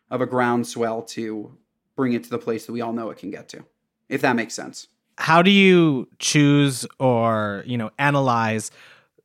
of 0.10 0.22
a 0.22 0.26
groundswell 0.26 1.02
to 1.02 1.58
bring 1.96 2.14
it 2.14 2.24
to 2.24 2.30
the 2.30 2.38
place 2.38 2.66
that 2.66 2.72
we 2.72 2.82
all 2.82 2.94
know 2.94 3.10
it 3.10 3.18
can 3.18 3.32
get 3.32 3.50
to, 3.50 3.64
if 4.08 4.22
that 4.22 4.36
makes 4.36 4.54
sense. 4.54 4.88
How 5.18 5.42
do 5.42 5.52
you 5.52 6.08
choose 6.20 6.86
or 7.00 7.64
you 7.66 7.78
know 7.78 7.90
analyze 7.98 8.72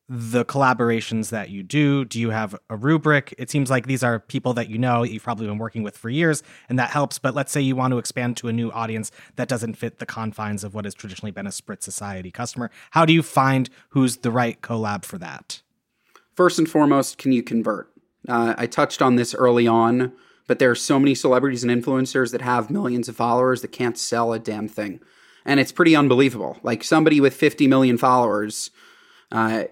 the 0.09 0.44
collaborations 0.44 1.31
that 1.31 1.50
you 1.50 1.62
do? 1.62 2.05
Do 2.05 2.20
you 2.20 2.31
have 2.31 2.55
a 2.68 2.76
rubric? 2.76 3.35
It 3.38 3.50
seems 3.50 3.70
like 3.70 3.87
these 3.87 4.02
are 4.02 4.18
people 4.18 4.52
that 4.55 4.68
you 4.68 4.78
know 4.78 5.05
you've 5.05 5.22
probably 5.22 5.46
been 5.46 5.59
working 5.59 5.83
with 5.83 5.96
for 5.96 6.11
years 6.11 6.42
and 6.68 6.78
that 6.78 6.90
helps 6.90 7.18
but 7.18 7.35
let's 7.35 7.50
say 7.50 7.61
you 7.61 7.76
want 7.76 7.92
to 7.92 7.98
expand 7.98 8.37
to 8.38 8.48
a 8.48 8.52
new 8.52 8.70
audience 8.72 9.11
that 9.37 9.48
doesn't 9.48 9.74
fit 9.74 10.00
the 10.00 10.07
confines 10.07 10.64
of 10.64 10.74
what 10.74 10.85
has 10.85 10.92
traditionally 10.92 11.31
been 11.31 11.46
a 11.46 11.50
spritz 11.50 11.85
society 11.85 12.31
customer. 12.31 12.70
How 12.90 13.07
do 13.07 13.12
you 13.12 13.22
find 13.22 13.70
who's 13.90 14.18
the 14.18 14.31
right 14.31 14.61
collab 14.61 15.05
for 15.05 15.18
that 15.18 15.62
first 16.34 16.58
and 16.58 16.68
foremost 16.68 17.18
can 17.18 17.32
you 17.32 17.42
convert 17.42 17.90
uh, 18.28 18.54
i 18.58 18.66
touched 18.66 19.02
on 19.02 19.16
this 19.16 19.34
early 19.34 19.66
on 19.66 20.12
but 20.48 20.58
there 20.58 20.70
are 20.70 20.74
so 20.74 20.98
many 20.98 21.14
celebrities 21.14 21.64
and 21.64 21.72
influencers 21.72 22.32
that 22.32 22.42
have 22.42 22.70
millions 22.70 23.08
of 23.08 23.16
followers 23.16 23.62
that 23.62 23.68
can't 23.68 23.96
sell 23.96 24.32
a 24.32 24.38
damn 24.38 24.68
thing 24.68 25.00
and 25.44 25.60
it's 25.60 25.72
pretty 25.72 25.96
unbelievable. 25.96 26.58
Like 26.62 26.84
somebody 26.84 27.20
with 27.20 27.34
50 27.34 27.66
million 27.66 27.98
followers 27.98 28.70
uh, 29.30 29.64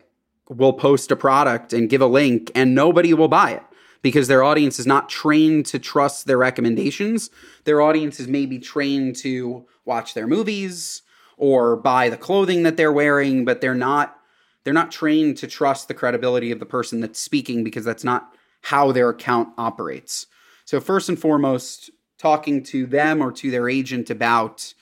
will 0.48 0.72
post 0.72 1.10
a 1.10 1.16
product 1.16 1.72
and 1.72 1.88
give 1.88 2.00
a 2.00 2.06
link, 2.06 2.50
and 2.54 2.74
nobody 2.74 3.14
will 3.14 3.28
buy 3.28 3.52
it 3.52 3.62
because 4.02 4.28
their 4.28 4.42
audience 4.42 4.78
is 4.78 4.86
not 4.86 5.08
trained 5.08 5.66
to 5.66 5.78
trust 5.78 6.26
their 6.26 6.38
recommendations. 6.38 7.30
Their 7.64 7.82
audience 7.82 8.18
is 8.18 8.28
maybe 8.28 8.58
trained 8.58 9.16
to 9.16 9.66
watch 9.84 10.14
their 10.14 10.26
movies 10.26 11.02
or 11.36 11.76
buy 11.76 12.08
the 12.08 12.16
clothing 12.16 12.62
that 12.64 12.76
they're 12.76 12.92
wearing, 12.92 13.44
but 13.44 13.60
they're 13.60 13.74
not 13.74 14.18
they're 14.64 14.74
not 14.74 14.90
trained 14.90 15.36
to 15.38 15.46
trust 15.46 15.88
the 15.88 15.94
credibility 15.94 16.50
of 16.50 16.58
the 16.58 16.66
person 16.66 17.00
that's 17.00 17.20
speaking 17.20 17.64
because 17.64 17.84
that's 17.84 18.04
not 18.04 18.32
how 18.62 18.92
their 18.92 19.08
account 19.08 19.48
operates. 19.56 20.26
So 20.64 20.80
first 20.80 21.08
and 21.08 21.18
foremost, 21.18 21.90
talking 22.18 22.62
to 22.62 22.86
them 22.86 23.22
or 23.22 23.32
to 23.32 23.50
their 23.50 23.68
agent 23.68 24.10
about 24.10 24.74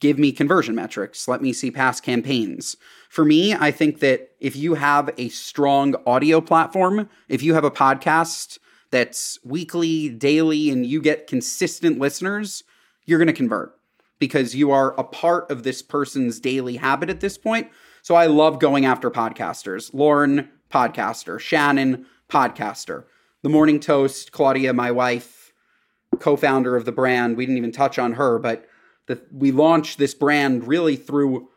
give 0.00 0.18
me 0.18 0.32
conversion 0.32 0.74
metrics. 0.74 1.28
Let 1.28 1.42
me 1.42 1.52
see 1.52 1.70
past 1.70 2.02
campaigns. 2.02 2.76
For 3.08 3.24
me, 3.24 3.54
I 3.54 3.70
think 3.70 4.00
that 4.00 4.30
if 4.40 4.56
you 4.56 4.74
have 4.74 5.10
a 5.18 5.28
strong 5.28 5.94
audio 6.06 6.40
platform, 6.40 7.08
if 7.28 7.42
you 7.42 7.54
have 7.54 7.64
a 7.64 7.70
podcast 7.70 8.58
that's 8.90 9.38
weekly, 9.44 10.08
daily, 10.08 10.70
and 10.70 10.84
you 10.84 11.00
get 11.00 11.26
consistent 11.26 11.98
listeners, 11.98 12.64
you're 13.04 13.18
going 13.18 13.28
to 13.28 13.32
convert 13.32 13.74
because 14.18 14.54
you 14.54 14.70
are 14.70 14.98
a 14.98 15.04
part 15.04 15.50
of 15.50 15.62
this 15.62 15.82
person's 15.82 16.40
daily 16.40 16.76
habit 16.76 17.10
at 17.10 17.20
this 17.20 17.38
point. 17.38 17.68
So 18.02 18.14
I 18.14 18.26
love 18.26 18.58
going 18.58 18.86
after 18.86 19.10
podcasters. 19.10 19.92
Lauryn, 19.92 20.48
podcaster. 20.70 21.38
Shannon, 21.38 22.06
podcaster. 22.28 23.04
The 23.42 23.48
Morning 23.48 23.80
Toast, 23.80 24.32
Claudia, 24.32 24.72
my 24.72 24.90
wife, 24.90 25.52
co 26.18 26.36
founder 26.36 26.76
of 26.76 26.84
the 26.84 26.92
brand. 26.92 27.36
We 27.36 27.46
didn't 27.46 27.58
even 27.58 27.72
touch 27.72 27.98
on 27.98 28.12
her, 28.12 28.38
but 28.38 28.66
that 29.06 29.32
we 29.32 29.50
launched 29.50 29.98
this 29.98 30.14
brand 30.14 30.68
really 30.68 30.96
through 30.96 31.48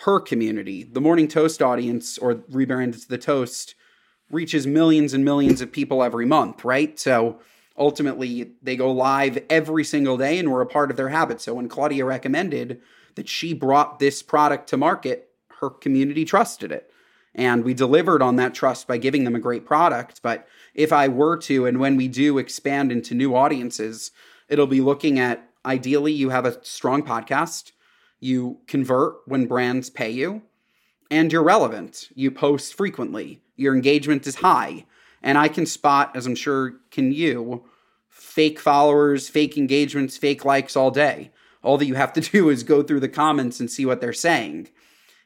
her 0.00 0.20
community. 0.20 0.82
The 0.82 1.00
Morning 1.00 1.28
Toast 1.28 1.62
audience, 1.62 2.18
or 2.18 2.42
rebranded 2.50 3.02
to 3.02 3.08
the 3.08 3.18
Toast, 3.18 3.74
reaches 4.30 4.66
millions 4.66 5.12
and 5.12 5.24
millions 5.24 5.60
of 5.60 5.72
people 5.72 6.02
every 6.02 6.26
month, 6.26 6.64
right? 6.64 6.98
So 6.98 7.40
ultimately, 7.76 8.52
they 8.62 8.76
go 8.76 8.90
live 8.92 9.38
every 9.48 9.84
single 9.84 10.16
day 10.16 10.38
and 10.38 10.50
we're 10.50 10.60
a 10.60 10.66
part 10.66 10.90
of 10.90 10.96
their 10.96 11.08
habit. 11.08 11.40
So 11.40 11.54
when 11.54 11.68
Claudia 11.68 12.04
recommended 12.04 12.80
that 13.16 13.28
she 13.28 13.52
brought 13.52 13.98
this 13.98 14.22
product 14.22 14.68
to 14.68 14.76
market, 14.76 15.29
her 15.60 15.70
community 15.70 16.24
trusted 16.24 16.72
it. 16.72 16.90
And 17.34 17.64
we 17.64 17.74
delivered 17.74 18.22
on 18.22 18.36
that 18.36 18.54
trust 18.54 18.88
by 18.88 18.98
giving 18.98 19.24
them 19.24 19.36
a 19.36 19.40
great 19.40 19.64
product. 19.64 20.20
But 20.22 20.48
if 20.74 20.92
I 20.92 21.08
were 21.08 21.36
to, 21.38 21.66
and 21.66 21.78
when 21.78 21.96
we 21.96 22.08
do 22.08 22.38
expand 22.38 22.90
into 22.90 23.14
new 23.14 23.36
audiences, 23.36 24.10
it'll 24.48 24.66
be 24.66 24.80
looking 24.80 25.18
at 25.18 25.48
ideally 25.64 26.12
you 26.12 26.30
have 26.30 26.44
a 26.44 26.64
strong 26.64 27.02
podcast, 27.02 27.72
you 28.18 28.58
convert 28.66 29.16
when 29.26 29.46
brands 29.46 29.90
pay 29.90 30.10
you, 30.10 30.42
and 31.10 31.32
you're 31.32 31.42
relevant. 31.42 32.08
You 32.14 32.30
post 32.30 32.74
frequently, 32.74 33.42
your 33.56 33.74
engagement 33.74 34.26
is 34.26 34.36
high. 34.36 34.86
And 35.22 35.36
I 35.36 35.48
can 35.48 35.66
spot, 35.66 36.16
as 36.16 36.26
I'm 36.26 36.34
sure 36.34 36.74
can 36.90 37.12
you, 37.12 37.64
fake 38.08 38.58
followers, 38.58 39.28
fake 39.28 39.56
engagements, 39.56 40.16
fake 40.16 40.44
likes 40.44 40.76
all 40.76 40.90
day. 40.90 41.30
All 41.62 41.76
that 41.78 41.86
you 41.86 41.94
have 41.94 42.12
to 42.14 42.20
do 42.32 42.48
is 42.48 42.62
go 42.62 42.82
through 42.82 43.00
the 43.00 43.08
comments 43.08 43.60
and 43.60 43.70
see 43.70 43.86
what 43.86 44.00
they're 44.00 44.12
saying. 44.12 44.68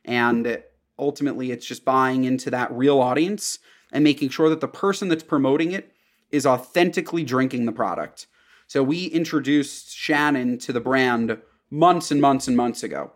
And 0.05 0.63
ultimately, 0.99 1.51
it's 1.51 1.67
just 1.67 1.85
buying 1.85 2.25
into 2.25 2.51
that 2.51 2.73
real 2.73 3.01
audience 3.01 3.59
and 3.93 4.05
making 4.05 4.29
sure 4.29 4.49
that 4.51 4.61
the 4.61 4.69
person 4.69 5.09
that's 5.09 5.23
promoting 5.23 5.73
it 5.73 5.93
is 6.31 6.47
authentically 6.47 7.25
drinking 7.25 7.65
the 7.65 7.73
product. 7.73 8.27
So 8.67 8.83
we 8.83 9.07
introduced 9.07 9.95
Shannon 9.95 10.59
to 10.59 10.73
the 10.73 10.81
brand 10.81 11.39
months 11.71 12.11
and 12.11 12.21
months 12.21 12.49
and 12.49 12.57
months 12.57 12.83
ago. 12.83 13.13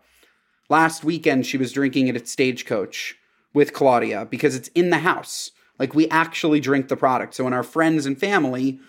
Last 0.69 1.03
weekend, 1.03 1.45
she 1.45 1.57
was 1.57 1.71
drinking 1.71 2.07
it 2.07 2.15
at 2.15 2.27
Stagecoach 2.27 3.15
with 3.53 3.73
Claudia 3.73 4.25
because 4.29 4.55
it's 4.55 4.69
in 4.69 4.89
the 4.89 4.99
house. 4.99 5.51
Like 5.79 5.95
we 5.95 6.07
actually 6.09 6.59
drink 6.59 6.87
the 6.87 6.97
product. 6.97 7.33
So 7.33 7.43
when 7.45 7.53
our 7.53 7.63
friends 7.63 8.05
and 8.05 8.19
family 8.19 8.79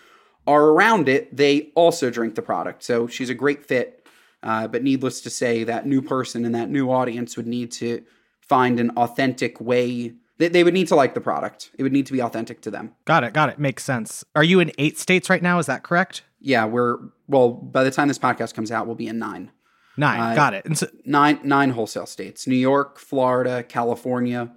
are 0.47 0.67
around 0.67 1.09
it, 1.09 1.35
they 1.35 1.73
also 1.75 2.11
drink 2.11 2.35
the 2.35 2.43
product. 2.43 2.83
So 2.83 3.07
she's 3.07 3.31
a 3.31 3.35
great 3.35 3.65
fit. 3.65 4.00
Uh, 4.43 4.67
but 4.67 4.83
needless 4.83 5.21
to 5.23 5.31
say, 5.31 5.65
that 5.65 5.87
new 5.87 6.01
person 6.01 6.45
and 6.45 6.55
that 6.55 6.71
new 6.71 6.91
audience 6.91 7.37
would 7.37 7.47
need 7.47 7.71
to 7.73 8.03
find 8.41 8.81
an 8.81 8.91
authentic 8.97 9.61
way. 9.61 10.15
They, 10.39 10.49
they 10.49 10.65
would 10.65 10.75
need 10.75 10.89
to 10.89 10.95
like 10.95 11.15
the 11.15 11.21
product. 11.21 11.71
It 11.79 11.83
would 11.83 11.93
need 11.93 12.07
to 12.07 12.13
be 12.13 12.21
authentic 12.21 12.63
to 12.63 12.71
them. 12.71 12.95
Got 13.05 13.25
it. 13.25 13.35
Got 13.35 13.51
it. 13.51 13.59
Makes 13.59 13.85
sense. 13.85 14.25
Are 14.35 14.45
you 14.45 14.61
in 14.61 14.73
eight 14.79 14.99
states 14.99 15.29
right 15.29 15.43
now? 15.43 15.59
Is 15.59 15.67
that 15.67 15.83
correct? 15.83 16.23
Yeah, 16.41 16.65
we're 16.65 16.99
well. 17.29 17.51
By 17.51 17.85
the 17.85 17.91
time 17.91 18.09
this 18.09 18.19
podcast 18.19 18.55
comes 18.55 18.73
out, 18.73 18.87
we'll 18.87 18.97
be 18.97 19.09
in 19.09 19.19
nine. 19.19 19.51
Nine. 19.99 20.33
Uh, 20.33 20.35
Got 20.35 20.55
it. 20.55 20.79
So, 20.79 20.89
nine 21.05 21.41
nine 21.45 21.71
wholesale 21.71 22.07
states: 22.07 22.47
New 22.47 22.57
York, 22.57 22.99
Florida, 22.99 23.63
California, 23.63 24.51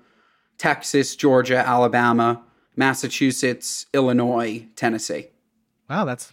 Texas, 0.58 1.18
Georgia, 1.18 1.58
Alabama, 1.58 2.44
Massachusetts, 2.78 3.86
Illinois, 3.94 4.66
Tennessee. 4.78 5.28
Wow, 5.90 6.06
that's 6.06 6.32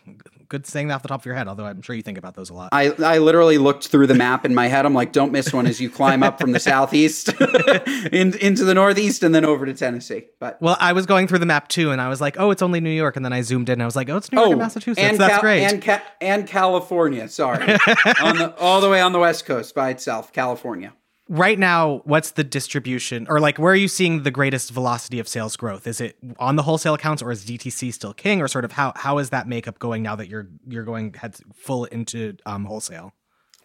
good 0.50 0.66
saying 0.66 0.88
that 0.88 0.96
off 0.96 1.02
the 1.02 1.08
top 1.08 1.20
of 1.20 1.26
your 1.26 1.36
head, 1.36 1.48
although 1.48 1.64
I'm 1.64 1.80
sure 1.80 1.96
you 1.96 2.02
think 2.02 2.18
about 2.18 2.34
those 2.34 2.50
a 2.50 2.54
lot. 2.54 2.70
I, 2.72 2.90
I 3.02 3.18
literally 3.18 3.56
looked 3.56 3.88
through 3.88 4.08
the 4.08 4.14
map 4.14 4.44
in 4.44 4.54
my 4.54 4.66
head. 4.66 4.84
I'm 4.84 4.92
like, 4.92 5.12
don't 5.12 5.32
miss 5.32 5.52
one 5.52 5.66
as 5.66 5.80
you 5.80 5.88
climb 5.88 6.22
up 6.22 6.38
from 6.38 6.52
the 6.52 6.60
southeast 6.60 7.28
in, 8.12 8.36
into 8.36 8.64
the 8.64 8.74
northeast 8.74 9.22
and 9.22 9.34
then 9.34 9.44
over 9.44 9.64
to 9.64 9.72
Tennessee. 9.72 10.26
But 10.38 10.60
Well, 10.60 10.76
I 10.78 10.92
was 10.92 11.06
going 11.06 11.28
through 11.28 11.38
the 11.38 11.46
map 11.46 11.68
too, 11.68 11.92
and 11.92 12.00
I 12.00 12.08
was 12.08 12.20
like, 12.20 12.36
oh, 12.38 12.50
it's 12.50 12.62
only 12.62 12.80
New 12.80 12.90
York. 12.90 13.16
And 13.16 13.24
then 13.24 13.32
I 13.32 13.40
zoomed 13.40 13.68
in 13.68 13.74
and 13.74 13.82
I 13.82 13.86
was 13.86 13.96
like, 13.96 14.10
oh, 14.10 14.16
it's 14.16 14.30
New 14.30 14.38
York 14.38 14.48
oh, 14.48 14.52
and 14.52 14.60
Massachusetts. 14.60 15.00
And 15.00 15.18
That's 15.18 15.40
great. 15.40 15.62
And, 15.62 15.82
Ca- 15.82 16.02
and 16.20 16.46
California, 16.46 17.28
sorry. 17.28 17.62
on 18.20 18.36
the, 18.36 18.54
all 18.58 18.80
the 18.80 18.90
way 18.90 19.00
on 19.00 19.12
the 19.12 19.20
West 19.20 19.46
Coast 19.46 19.74
by 19.74 19.90
itself, 19.90 20.32
California 20.32 20.92
right 21.30 21.60
now 21.60 22.02
what's 22.04 22.32
the 22.32 22.42
distribution 22.42 23.24
or 23.30 23.38
like 23.38 23.56
where 23.56 23.72
are 23.72 23.76
you 23.76 23.86
seeing 23.86 24.24
the 24.24 24.32
greatest 24.32 24.72
velocity 24.72 25.20
of 25.20 25.28
sales 25.28 25.56
growth? 25.56 25.86
Is 25.86 26.00
it 26.00 26.18
on 26.38 26.56
the 26.56 26.64
wholesale 26.64 26.94
accounts 26.94 27.22
or 27.22 27.30
is 27.30 27.46
dtc 27.46 27.94
still 27.94 28.12
king 28.12 28.42
or 28.42 28.48
sort 28.48 28.64
of 28.64 28.72
how 28.72 28.92
how 28.96 29.18
is 29.18 29.30
that 29.30 29.48
makeup 29.48 29.78
going 29.78 30.02
now 30.02 30.16
that 30.16 30.28
you're 30.28 30.48
you're 30.66 30.84
going 30.84 31.14
head 31.14 31.36
full 31.54 31.84
into 31.86 32.36
um, 32.44 32.64
wholesale? 32.64 33.14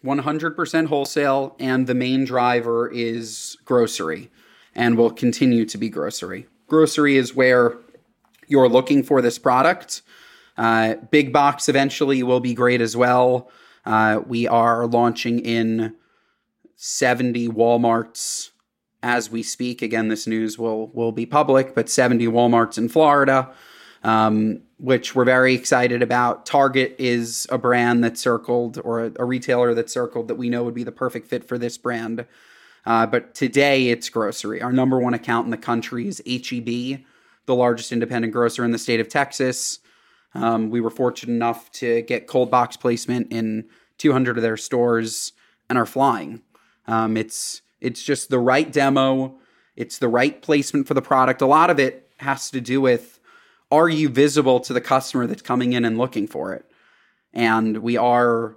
100% 0.04 0.86
wholesale 0.86 1.56
and 1.58 1.88
the 1.88 1.94
main 1.94 2.24
driver 2.24 2.88
is 2.88 3.56
grocery 3.64 4.30
and 4.74 4.96
will 4.96 5.10
continue 5.10 5.64
to 5.64 5.76
be 5.76 5.88
grocery. 5.88 6.46
Grocery 6.68 7.16
is 7.16 7.34
where 7.34 7.78
you're 8.46 8.68
looking 8.68 9.02
for 9.02 9.20
this 9.20 9.38
product. 9.38 10.02
Uh, 10.56 10.94
big 11.10 11.32
box 11.32 11.68
eventually 11.68 12.22
will 12.22 12.38
be 12.38 12.54
great 12.54 12.80
as 12.80 12.96
well. 12.96 13.50
Uh, 13.84 14.20
we 14.24 14.46
are 14.46 14.86
launching 14.86 15.40
in 15.40 15.96
70 16.76 17.48
Walmarts 17.48 18.50
as 19.02 19.30
we 19.30 19.42
speak. 19.42 19.82
Again, 19.82 20.08
this 20.08 20.26
news 20.26 20.58
will 20.58 20.88
will 20.88 21.12
be 21.12 21.26
public, 21.26 21.74
but 21.74 21.88
70 21.88 22.26
Walmarts 22.26 22.78
in 22.78 22.88
Florida, 22.88 23.52
um, 24.02 24.62
which 24.78 25.14
we're 25.14 25.24
very 25.24 25.54
excited 25.54 26.02
about. 26.02 26.46
Target 26.46 26.94
is 26.98 27.46
a 27.50 27.58
brand 27.58 28.04
that 28.04 28.18
circled, 28.18 28.80
or 28.84 29.06
a, 29.06 29.12
a, 29.16 29.24
retailer 29.24 29.74
that 29.74 29.90
circled 29.90 30.28
that 30.28 30.34
we 30.36 30.48
know 30.48 30.64
would 30.64 30.74
be 30.74 30.84
the 30.84 30.92
perfect 30.92 31.28
fit 31.28 31.44
for 31.44 31.58
this 31.58 31.78
brand. 31.78 32.26
Uh, 32.84 33.06
but 33.06 33.34
today 33.34 33.88
it's 33.88 34.08
grocery. 34.08 34.62
Our 34.62 34.72
number 34.72 35.00
one 35.00 35.14
account 35.14 35.46
in 35.46 35.50
the 35.50 35.56
country 35.56 36.06
is 36.06 36.22
HEB, 36.26 37.00
the 37.46 37.54
largest 37.54 37.90
independent 37.90 38.32
grocer 38.32 38.64
in 38.64 38.70
the 38.70 38.78
state 38.78 39.00
of 39.00 39.08
Texas. 39.08 39.80
Um, 40.34 40.70
we 40.70 40.80
were 40.80 40.90
fortunate 40.90 41.32
enough 41.32 41.70
to 41.72 42.02
get 42.02 42.26
cold 42.26 42.50
box 42.50 42.76
placement 42.76 43.32
in 43.32 43.68
200 43.98 44.36
of 44.36 44.42
their 44.42 44.56
stores 44.56 45.32
and 45.68 45.78
are 45.78 45.86
flying. 45.86 46.42
Um, 46.86 47.16
it's 47.16 47.62
it's 47.80 48.02
just 48.02 48.30
the 48.30 48.38
right 48.38 48.70
demo. 48.72 49.38
It's 49.76 49.98
the 49.98 50.08
right 50.08 50.40
placement 50.40 50.86
for 50.86 50.94
the 50.94 51.02
product. 51.02 51.42
A 51.42 51.46
lot 51.46 51.70
of 51.70 51.78
it 51.78 52.10
has 52.18 52.50
to 52.50 52.60
do 52.60 52.80
with 52.80 53.20
are 53.70 53.88
you 53.88 54.08
visible 54.08 54.60
to 54.60 54.72
the 54.72 54.80
customer 54.80 55.26
that's 55.26 55.42
coming 55.42 55.72
in 55.72 55.84
and 55.84 55.98
looking 55.98 56.26
for 56.26 56.54
it? 56.54 56.64
And 57.32 57.78
we 57.78 57.96
are 57.96 58.56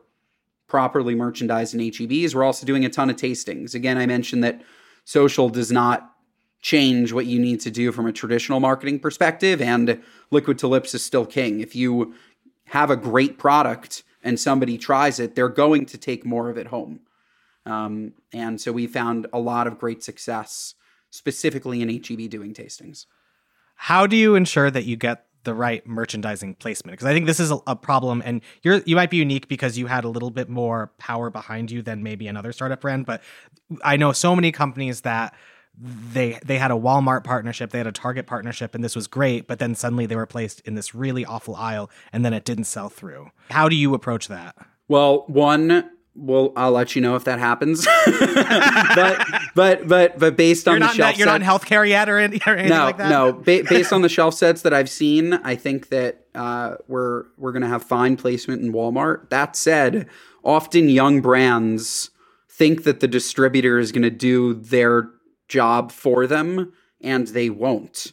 properly 0.67 1.15
merchandised 1.15 1.73
in 1.73 1.79
HEBs. 1.79 2.35
We're 2.35 2.43
also 2.43 2.65
doing 2.65 2.85
a 2.85 2.89
ton 2.89 3.09
of 3.09 3.15
tastings. 3.15 3.73
Again, 3.73 3.97
I 3.97 4.05
mentioned 4.05 4.43
that 4.43 4.61
social 5.03 5.49
does 5.49 5.71
not 5.71 6.13
change 6.61 7.11
what 7.11 7.25
you 7.25 7.39
need 7.39 7.59
to 7.61 7.71
do 7.71 7.91
from 7.91 8.05
a 8.05 8.13
traditional 8.13 8.59
marketing 8.59 8.99
perspective, 8.99 9.61
and 9.61 10.01
liquid 10.29 10.59
to 10.59 10.67
lips 10.67 10.93
is 10.93 11.03
still 11.03 11.25
king. 11.25 11.61
If 11.61 11.75
you 11.75 12.13
have 12.65 12.91
a 12.91 12.95
great 12.95 13.37
product 13.37 14.03
and 14.23 14.39
somebody 14.39 14.77
tries 14.77 15.19
it, 15.19 15.35
they're 15.35 15.49
going 15.49 15.85
to 15.87 15.97
take 15.97 16.25
more 16.25 16.49
of 16.49 16.57
it 16.57 16.67
home. 16.67 16.99
Um, 17.65 18.13
and 18.33 18.59
so 18.59 18.71
we 18.71 18.87
found 18.87 19.27
a 19.33 19.39
lot 19.39 19.67
of 19.67 19.77
great 19.77 20.03
success 20.03 20.75
specifically 21.09 21.81
in 21.81 21.89
HEB 21.89 22.29
doing 22.29 22.53
tastings. 22.53 23.05
How 23.75 24.07
do 24.07 24.15
you 24.15 24.35
ensure 24.35 24.69
that 24.71 24.85
you 24.85 24.97
get 24.97 25.25
the 25.43 25.53
right 25.53 25.85
merchandising 25.87 26.55
placement? 26.55 26.93
Because 26.93 27.07
I 27.07 27.13
think 27.13 27.25
this 27.25 27.39
is 27.39 27.51
a, 27.51 27.59
a, 27.65 27.75
problem, 27.75 28.21
and 28.25 28.41
you're 28.61 28.81
you 28.85 28.95
might 28.95 29.09
be 29.09 29.17
unique 29.17 29.47
because 29.47 29.77
you 29.77 29.87
had 29.87 30.03
a 30.03 30.09
little 30.09 30.31
bit 30.31 30.49
more 30.49 30.91
power 30.97 31.29
behind 31.29 31.71
you 31.71 31.81
than 31.81 32.03
maybe 32.03 32.27
another 32.27 32.51
startup 32.51 32.81
brand. 32.81 33.05
But 33.05 33.21
I 33.83 33.97
know 33.97 34.11
so 34.11 34.35
many 34.35 34.51
companies 34.51 35.01
that 35.01 35.33
they 35.77 36.39
they 36.43 36.57
had 36.57 36.71
a 36.71 36.75
Walmart 36.75 37.23
partnership, 37.23 37.71
they 37.71 37.77
had 37.77 37.87
a 37.87 37.91
Target 37.91 38.27
partnership, 38.27 38.75
and 38.75 38.83
this 38.83 38.95
was 38.95 39.07
great. 39.07 39.47
But 39.47 39.59
then 39.59 39.75
suddenly 39.75 40.05
they 40.05 40.15
were 40.15 40.25
placed 40.25 40.59
in 40.61 40.75
this 40.75 40.93
really 40.93 41.25
awful 41.25 41.55
aisle, 41.55 41.89
and 42.11 42.25
then 42.25 42.33
it 42.33 42.43
didn't 42.43 42.65
sell 42.65 42.89
through. 42.89 43.31
How 43.49 43.69
do 43.69 43.75
you 43.75 43.93
approach 43.93 44.27
that? 44.27 44.55
Well, 44.89 45.23
one 45.27 45.89
well, 46.19 46.51
I'll 46.55 46.71
let 46.71 46.95
you 46.95 47.01
know 47.01 47.15
if 47.15 47.23
that 47.23 47.39
happens. 47.39 47.85
but 48.95 49.25
but 49.55 49.87
but 49.87 50.19
but 50.19 50.35
based 50.35 50.67
on 50.67 50.73
you're 50.73 50.79
the 50.79 50.85
not, 50.85 50.95
shelf, 50.95 51.17
you're 51.17 51.27
set, 51.27 51.41
not 51.41 51.61
healthcare 51.61 51.87
yet 51.87 52.09
or, 52.09 52.19
any, 52.19 52.39
or 52.45 52.53
anything 52.53 52.69
no, 52.77 52.85
like 52.85 52.97
that. 52.97 53.09
No, 53.09 53.33
ba- 53.33 53.63
based 53.67 53.93
on 53.93 54.01
the 54.01 54.09
shelf 54.09 54.33
sets 54.33 54.61
that 54.63 54.73
I've 54.73 54.89
seen, 54.89 55.33
I 55.33 55.55
think 55.55 55.89
that 55.89 56.25
uh, 56.35 56.75
we're 56.87 57.25
we're 57.37 57.51
gonna 57.51 57.69
have 57.69 57.83
fine 57.83 58.17
placement 58.17 58.61
in 58.61 58.73
Walmart. 58.73 59.29
That 59.29 59.55
said, 59.55 60.07
often 60.43 60.89
young 60.89 61.21
brands 61.21 62.11
think 62.49 62.83
that 62.83 62.99
the 62.99 63.07
distributor 63.07 63.79
is 63.79 63.91
gonna 63.91 64.09
do 64.09 64.53
their 64.53 65.09
job 65.47 65.91
for 65.91 66.27
them, 66.27 66.73
and 67.01 67.27
they 67.27 67.49
won't. 67.49 68.11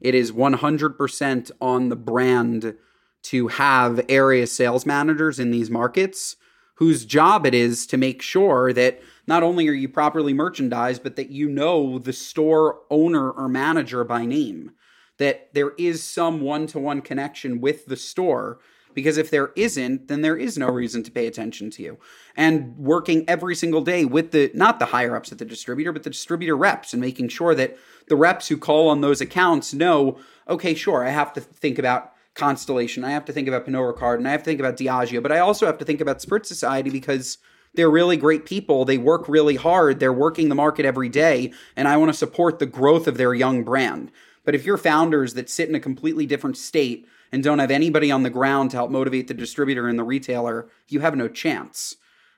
It 0.00 0.14
is 0.14 0.30
100% 0.30 1.50
on 1.60 1.88
the 1.88 1.96
brand 1.96 2.76
to 3.24 3.48
have 3.48 4.00
area 4.08 4.46
sales 4.46 4.86
managers 4.86 5.40
in 5.40 5.50
these 5.50 5.70
markets 5.70 6.36
whose 6.78 7.04
job 7.04 7.44
it 7.44 7.54
is 7.54 7.86
to 7.88 7.96
make 7.96 8.22
sure 8.22 8.72
that 8.72 9.00
not 9.26 9.42
only 9.42 9.68
are 9.68 9.72
you 9.72 9.88
properly 9.88 10.32
merchandised, 10.32 11.02
but 11.02 11.16
that 11.16 11.28
you 11.28 11.48
know 11.48 11.98
the 11.98 12.12
store 12.12 12.78
owner 12.88 13.32
or 13.32 13.48
manager 13.48 14.04
by 14.04 14.24
name, 14.24 14.70
that 15.16 15.52
there 15.54 15.72
is 15.76 16.04
some 16.04 16.40
one 16.40 16.68
to 16.68 16.78
one 16.78 17.00
connection 17.00 17.60
with 17.60 17.86
the 17.86 17.96
store. 17.96 18.60
Because 18.94 19.18
if 19.18 19.28
there 19.28 19.50
isn't, 19.56 20.06
then 20.06 20.22
there 20.22 20.36
is 20.36 20.56
no 20.56 20.68
reason 20.68 21.02
to 21.02 21.10
pay 21.10 21.26
attention 21.26 21.68
to 21.70 21.82
you. 21.82 21.98
And 22.36 22.76
working 22.78 23.24
every 23.28 23.56
single 23.56 23.82
day 23.82 24.04
with 24.04 24.30
the, 24.30 24.50
not 24.54 24.78
the 24.78 24.86
higher 24.86 25.16
ups 25.16 25.32
at 25.32 25.38
the 25.38 25.44
distributor, 25.44 25.92
but 25.92 26.04
the 26.04 26.10
distributor 26.10 26.56
reps 26.56 26.92
and 26.92 27.00
making 27.00 27.28
sure 27.28 27.56
that 27.56 27.76
the 28.06 28.16
reps 28.16 28.46
who 28.46 28.56
call 28.56 28.88
on 28.88 29.00
those 29.00 29.20
accounts 29.20 29.74
know, 29.74 30.18
okay, 30.48 30.74
sure, 30.74 31.04
I 31.04 31.10
have 31.10 31.32
to 31.32 31.40
think 31.40 31.78
about 31.78 32.12
Constellation. 32.38 33.04
I 33.04 33.10
have 33.10 33.24
to 33.26 33.32
think 33.32 33.48
about 33.48 33.66
Pernod 33.66 33.94
Ricard, 33.94 34.16
and 34.16 34.26
I 34.26 34.30
have 34.30 34.42
to 34.42 34.44
think 34.46 34.60
about 34.60 34.76
Diageo, 34.76 35.22
but 35.22 35.32
I 35.32 35.40
also 35.40 35.66
have 35.66 35.78
to 35.78 35.84
think 35.84 36.00
about 36.00 36.20
Spritz 36.20 36.46
Society 36.46 36.88
because 36.88 37.38
they're 37.74 37.90
really 37.90 38.16
great 38.16 38.46
people. 38.46 38.84
They 38.84 38.98
work 38.98 39.28
really 39.28 39.56
hard. 39.56 40.00
They're 40.00 40.12
working 40.12 40.48
the 40.48 40.54
market 40.54 40.86
every 40.86 41.08
day. 41.08 41.52
And 41.76 41.86
I 41.86 41.96
want 41.96 42.10
to 42.10 42.16
support 42.16 42.58
the 42.58 42.66
growth 42.66 43.06
of 43.06 43.18
their 43.18 43.34
young 43.34 43.62
brand. 43.62 44.10
But 44.44 44.54
if 44.54 44.64
you're 44.64 44.78
founders 44.78 45.34
that 45.34 45.50
sit 45.50 45.68
in 45.68 45.74
a 45.74 45.80
completely 45.80 46.26
different 46.26 46.56
state 46.56 47.06
and 47.30 47.44
don't 47.44 47.58
have 47.58 47.70
anybody 47.70 48.10
on 48.10 48.22
the 48.22 48.30
ground 48.30 48.70
to 48.70 48.78
help 48.78 48.90
motivate 48.90 49.28
the 49.28 49.34
distributor 49.34 49.86
and 49.86 49.98
the 49.98 50.04
retailer, 50.04 50.68
you 50.88 51.00
have 51.00 51.14
no 51.14 51.28
chance. 51.28 51.96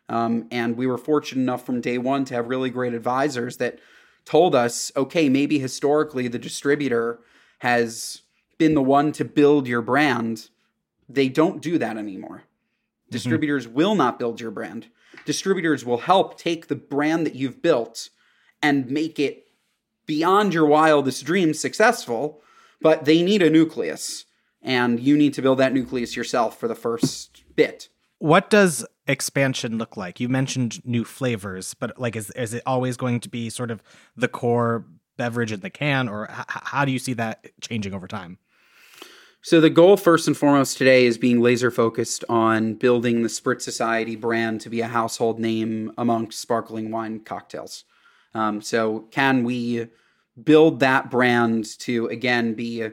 Um, 0.09 0.49
and 0.51 0.77
we 0.77 0.87
were 0.89 0.99
fortunate 0.99 1.43
enough 1.43 1.65
from 1.65 1.81
day 1.81 1.99
one 1.99 2.25
to 2.25 2.35
have 2.35 2.49
really 2.49 2.69
great 2.69 2.95
advisors 2.95 3.59
that 3.59 3.79
told 4.25 4.55
us 4.55 4.91
okay, 4.97 5.29
maybe 5.29 5.59
historically 5.59 6.27
the 6.27 6.39
distributor 6.39 7.21
has 7.61 8.23
been 8.61 8.75
the 8.75 8.83
one 8.83 9.11
to 9.11 9.25
build 9.25 9.67
your 9.67 9.83
brand. 9.83 10.51
They 11.09 11.29
don't 11.29 11.61
do 11.61 11.79
that 11.79 11.97
anymore. 11.97 12.43
Mm-hmm. 12.45 13.11
Distributors 13.11 13.67
will 13.67 13.97
not 13.97 14.21
build 14.21 14.41
your 14.41 14.53
brand. 14.53 14.87
Distributors 15.25 15.85
will 15.85 15.99
help 15.99 16.39
take 16.39 16.69
the 16.69 16.77
brand 16.77 17.27
that 17.27 17.35
you've 17.35 17.63
built 17.63 18.11
and 18.63 18.89
make 18.89 19.19
it 19.19 19.49
beyond 20.07 20.53
your 20.55 20.67
wildest 20.67 21.25
dreams 21.25 21.59
successful, 21.59 22.43
but 22.81 23.07
they 23.07 23.23
need 23.23 23.43
a 23.43 23.51
nucleus. 23.51 24.27
And 24.63 25.01
you 25.01 25.17
need 25.17 25.33
to 25.35 25.43
build 25.43 25.59
that 25.59 25.73
nucleus 25.73 26.15
yourself 26.15 26.61
for 26.61 26.69
the 26.69 26.75
first 26.75 27.43
bit. 27.57 27.89
What 28.19 28.51
does 28.51 28.85
expansion 29.07 29.79
look 29.79 29.97
like? 29.97 30.21
You 30.21 30.29
mentioned 30.29 30.85
new 30.85 31.05
flavors, 31.05 31.73
but 31.73 31.99
like, 31.99 32.15
is 32.15 32.31
is 32.33 32.53
it 32.53 32.63
always 32.67 32.99
going 32.99 33.21
to 33.21 33.31
be 33.31 33.49
sort 33.49 33.71
of 33.71 33.83
the 34.15 34.29
core 34.29 34.85
beverage 35.17 35.53
in 35.53 35.61
the 35.61 35.71
can, 35.71 36.09
or 36.11 36.29
h- 36.31 36.45
how 36.47 36.85
do 36.85 36.93
you 36.93 36.99
see 36.99 37.15
that 37.15 37.47
changing 37.63 37.95
over 37.95 38.07
time? 38.07 38.37
So 39.43 39.59
the 39.59 39.71
goal, 39.71 39.97
first 39.97 40.27
and 40.27 40.37
foremost, 40.37 40.77
today 40.77 41.07
is 41.07 41.17
being 41.17 41.41
laser 41.41 41.71
focused 41.71 42.25
on 42.29 42.75
building 42.75 43.23
the 43.23 43.29
Spritz 43.29 43.63
Society 43.63 44.15
brand 44.15 44.61
to 44.61 44.69
be 44.69 44.83
a 44.83 44.87
household 44.87 45.41
name 45.41 45.93
amongst 45.97 46.41
sparkling 46.41 46.91
wine 46.91 47.21
cocktails. 47.21 47.85
Um, 48.35 48.61
so 48.61 49.07
can 49.11 49.43
we 49.43 49.87
build 50.45 50.81
that 50.81 51.11
brand 51.11 51.79
to 51.81 52.07
again 52.09 52.53
be 52.53 52.91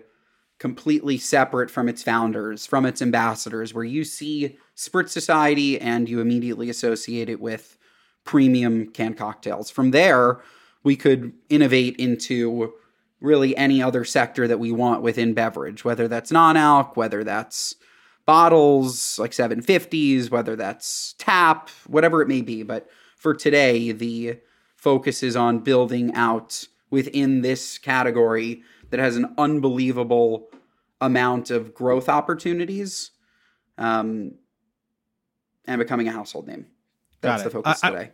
completely 0.58 1.18
separate 1.18 1.70
from 1.70 1.90
its 1.90 2.02
founders, 2.02 2.66
from 2.66 2.86
its 2.86 3.02
ambassadors, 3.02 3.74
where 3.74 3.84
you 3.84 4.06
see 4.06 4.58
Spritz 4.76 5.10
Society 5.10 5.80
and 5.82 6.08
you 6.08 6.22
immediately 6.22 6.70
associate 6.70 7.28
it 7.28 7.42
with 7.42 7.78
premium 8.24 8.88
canned 8.88 9.18
cocktails. 9.18 9.70
From 9.70 9.92
there, 9.92 10.40
we 10.82 10.96
could 10.96 11.34
innovate 11.50 11.98
into 11.98 12.74
really 13.20 13.56
any 13.58 13.82
other 13.82 14.04
sector 14.04 14.48
that 14.48 14.60
we 14.60 14.72
want 14.72 15.02
within 15.02 15.34
beverage, 15.34 15.84
whether 15.84 16.08
that's 16.08 16.32
non-alc, 16.32 16.96
whether 16.96 17.24
that's 17.24 17.76
bottles 18.26 19.18
like 19.18 19.32
750s, 19.32 20.30
whether 20.30 20.56
that's 20.56 21.16
tap, 21.18 21.70
whatever 21.88 22.22
it 22.22 22.28
may 22.28 22.42
be. 22.42 22.62
But 22.62 22.88
for 23.16 23.34
today, 23.34 23.92
the 23.92 24.40
focus 24.76 25.24
is 25.24 25.36
on 25.36 25.60
building 25.60 26.14
out 26.14 26.68
within 26.90 27.42
this 27.42 27.78
category 27.78 28.64
that 28.90 29.00
has 29.00 29.16
an 29.16 29.34
unbelievable 29.38 30.50
amount 31.02 31.52
of 31.52 31.74
growth 31.74 32.10
opportunities 32.10 33.12
um, 33.78 34.34
and 35.66 35.80
becoming 35.80 36.08
a 36.08 36.12
household 36.12 36.48
name. 36.48 36.68
That's 37.22 37.44
the 37.44 37.50
focus 37.50 37.84
I, 37.84 37.90
today. 37.90 38.04
I, 38.04 38.12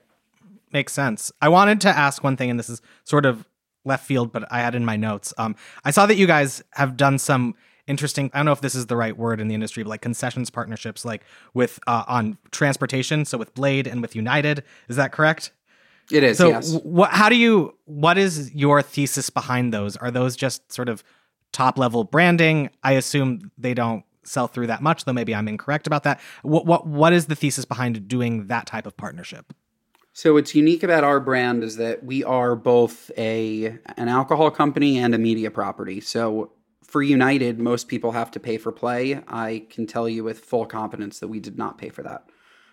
makes 0.71 0.93
sense. 0.93 1.31
I 1.41 1.49
wanted 1.49 1.81
to 1.81 1.89
ask 1.89 2.23
one 2.23 2.37
thing, 2.37 2.49
and 2.49 2.57
this 2.57 2.69
is 2.69 2.81
sort 3.03 3.25
of 3.25 3.45
left 3.85 4.05
field, 4.05 4.31
but 4.31 4.51
I 4.51 4.59
had 4.59 4.75
in 4.75 4.85
my 4.85 4.95
notes. 4.95 5.33
Um, 5.37 5.55
I 5.83 5.91
saw 5.91 6.05
that 6.05 6.15
you 6.15 6.27
guys 6.27 6.63
have 6.71 6.97
done 6.97 7.19
some 7.19 7.55
interesting. 7.87 8.31
I 8.33 8.39
don't 8.39 8.45
know 8.45 8.51
if 8.51 8.61
this 8.61 8.75
is 8.75 8.87
the 8.87 8.95
right 8.95 9.17
word 9.17 9.39
in 9.39 9.47
the 9.47 9.55
industry, 9.55 9.83
but 9.83 9.89
like 9.89 10.01
concessions 10.01 10.49
partnerships, 10.49 11.05
like 11.05 11.23
with 11.53 11.79
uh, 11.87 12.03
on 12.07 12.37
transportation. 12.51 13.25
So 13.25 13.37
with 13.37 13.53
Blade 13.53 13.87
and 13.87 14.01
with 14.01 14.15
United, 14.15 14.63
is 14.87 14.95
that 14.95 15.11
correct? 15.11 15.51
It 16.11 16.23
is. 16.23 16.37
So, 16.37 16.49
yes. 16.49 16.73
what? 16.83 17.11
How 17.11 17.29
do 17.29 17.35
you? 17.35 17.77
What 17.85 18.17
is 18.17 18.53
your 18.53 18.81
thesis 18.81 19.29
behind 19.29 19.73
those? 19.73 19.95
Are 19.97 20.11
those 20.11 20.35
just 20.35 20.71
sort 20.71 20.89
of 20.89 21.03
top 21.51 21.77
level 21.77 22.03
branding? 22.03 22.69
I 22.83 22.93
assume 22.93 23.51
they 23.57 23.73
don't 23.73 24.03
sell 24.23 24.47
through 24.47 24.67
that 24.67 24.81
much, 24.81 25.05
though. 25.05 25.13
Maybe 25.13 25.33
I'm 25.33 25.47
incorrect 25.47 25.87
about 25.87 26.03
that. 26.03 26.19
What? 26.41 26.65
What? 26.65 26.85
What 26.85 27.13
is 27.13 27.27
the 27.27 27.35
thesis 27.35 27.65
behind 27.65 28.07
doing 28.07 28.47
that 28.47 28.65
type 28.65 28.85
of 28.85 28.97
partnership? 28.97 29.53
So 30.15 30.33
what's 30.33 30.53
unique 30.53 30.83
about 30.83 31.03
our 31.03 31.19
brand 31.19 31.63
is 31.63 31.77
that 31.77 32.03
we 32.03 32.23
are 32.23 32.55
both 32.55 33.09
a 33.17 33.79
an 33.97 34.09
alcohol 34.09 34.51
company 34.51 34.99
and 34.99 35.15
a 35.15 35.17
media 35.17 35.49
property. 35.49 36.01
So 36.01 36.51
for 36.83 37.01
United, 37.01 37.57
most 37.57 37.87
people 37.87 38.11
have 38.11 38.29
to 38.31 38.39
pay 38.39 38.59
for 38.59 38.71
play. 38.71 39.23
I 39.27 39.65
can 39.71 39.87
tell 39.87 40.07
you 40.07 40.23
with 40.23 40.45
full 40.45 40.67
confidence 40.67 41.17
that 41.17 41.29
we 41.29 41.39
did 41.39 41.57
not 41.57 41.79
pay 41.79 41.89
for 41.89 42.03
that. 42.03 42.29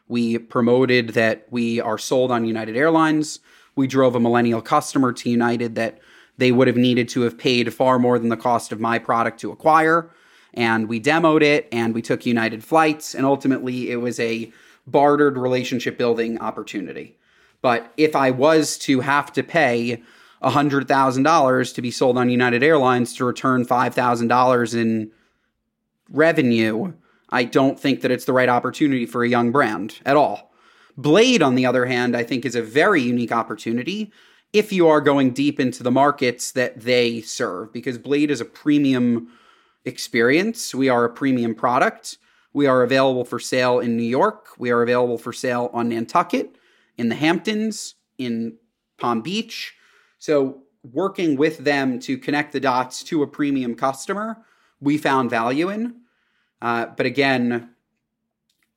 We 0.06 0.36
promoted 0.36 1.10
that 1.10 1.46
we 1.50 1.80
are 1.80 1.96
sold 1.96 2.30
on 2.30 2.44
United 2.44 2.76
Airlines. 2.76 3.40
We 3.74 3.86
drove 3.86 4.14
a 4.14 4.20
millennial 4.20 4.60
customer 4.60 5.14
to 5.14 5.30
United 5.30 5.76
that 5.76 5.98
they 6.36 6.52
would 6.52 6.66
have 6.66 6.76
needed 6.76 7.08
to 7.10 7.22
have 7.22 7.38
paid 7.38 7.72
far 7.72 7.98
more 7.98 8.18
than 8.18 8.28
the 8.28 8.36
cost 8.36 8.70
of 8.70 8.80
my 8.80 8.98
product 8.98 9.40
to 9.40 9.50
acquire. 9.50 10.10
And 10.52 10.90
we 10.90 11.00
demoed 11.00 11.40
it 11.40 11.68
and 11.72 11.94
we 11.94 12.02
took 12.02 12.26
United 12.26 12.62
flights. 12.62 13.14
And 13.14 13.24
ultimately, 13.24 13.90
it 13.90 13.96
was 13.96 14.20
a 14.20 14.52
bartered 14.86 15.38
relationship 15.38 15.96
building 15.96 16.38
opportunity. 16.38 17.16
But 17.62 17.92
if 17.96 18.16
I 18.16 18.30
was 18.30 18.78
to 18.78 19.00
have 19.00 19.32
to 19.34 19.42
pay 19.42 20.02
$100,000 20.42 21.74
to 21.74 21.82
be 21.82 21.90
sold 21.90 22.16
on 22.16 22.30
United 22.30 22.62
Airlines 22.62 23.14
to 23.16 23.24
return 23.24 23.66
$5,000 23.66 24.74
in 24.74 25.10
revenue, 26.10 26.92
I 27.28 27.44
don't 27.44 27.78
think 27.78 28.00
that 28.00 28.10
it's 28.10 28.24
the 28.24 28.32
right 28.32 28.48
opportunity 28.48 29.06
for 29.06 29.22
a 29.22 29.28
young 29.28 29.52
brand 29.52 30.00
at 30.04 30.16
all. 30.16 30.52
Blade, 30.96 31.42
on 31.42 31.54
the 31.54 31.66
other 31.66 31.86
hand, 31.86 32.16
I 32.16 32.24
think 32.24 32.44
is 32.44 32.54
a 32.54 32.62
very 32.62 33.02
unique 33.02 33.32
opportunity 33.32 34.12
if 34.52 34.72
you 34.72 34.88
are 34.88 35.00
going 35.00 35.30
deep 35.30 35.60
into 35.60 35.82
the 35.82 35.92
markets 35.92 36.50
that 36.52 36.80
they 36.80 37.20
serve, 37.20 37.72
because 37.72 37.98
Blade 37.98 38.30
is 38.30 38.40
a 38.40 38.44
premium 38.44 39.28
experience. 39.84 40.74
We 40.74 40.88
are 40.88 41.04
a 41.04 41.10
premium 41.10 41.54
product. 41.54 42.18
We 42.52 42.66
are 42.66 42.82
available 42.82 43.24
for 43.24 43.38
sale 43.38 43.78
in 43.78 43.96
New 43.96 44.02
York. 44.02 44.48
We 44.58 44.70
are 44.70 44.82
available 44.82 45.18
for 45.18 45.32
sale 45.32 45.70
on 45.72 45.90
Nantucket, 45.90 46.56
in 46.96 47.08
the 47.08 47.14
Hamptons, 47.14 47.94
in 48.18 48.58
Palm 48.98 49.22
Beach. 49.22 49.74
So, 50.18 50.62
working 50.82 51.36
with 51.36 51.58
them 51.58 51.98
to 52.00 52.16
connect 52.16 52.52
the 52.52 52.60
dots 52.60 53.02
to 53.04 53.22
a 53.22 53.26
premium 53.26 53.74
customer, 53.74 54.38
we 54.80 54.96
found 54.96 55.28
value 55.28 55.68
in. 55.68 55.94
Uh, 56.62 56.86
but 56.86 57.06
again, 57.06 57.70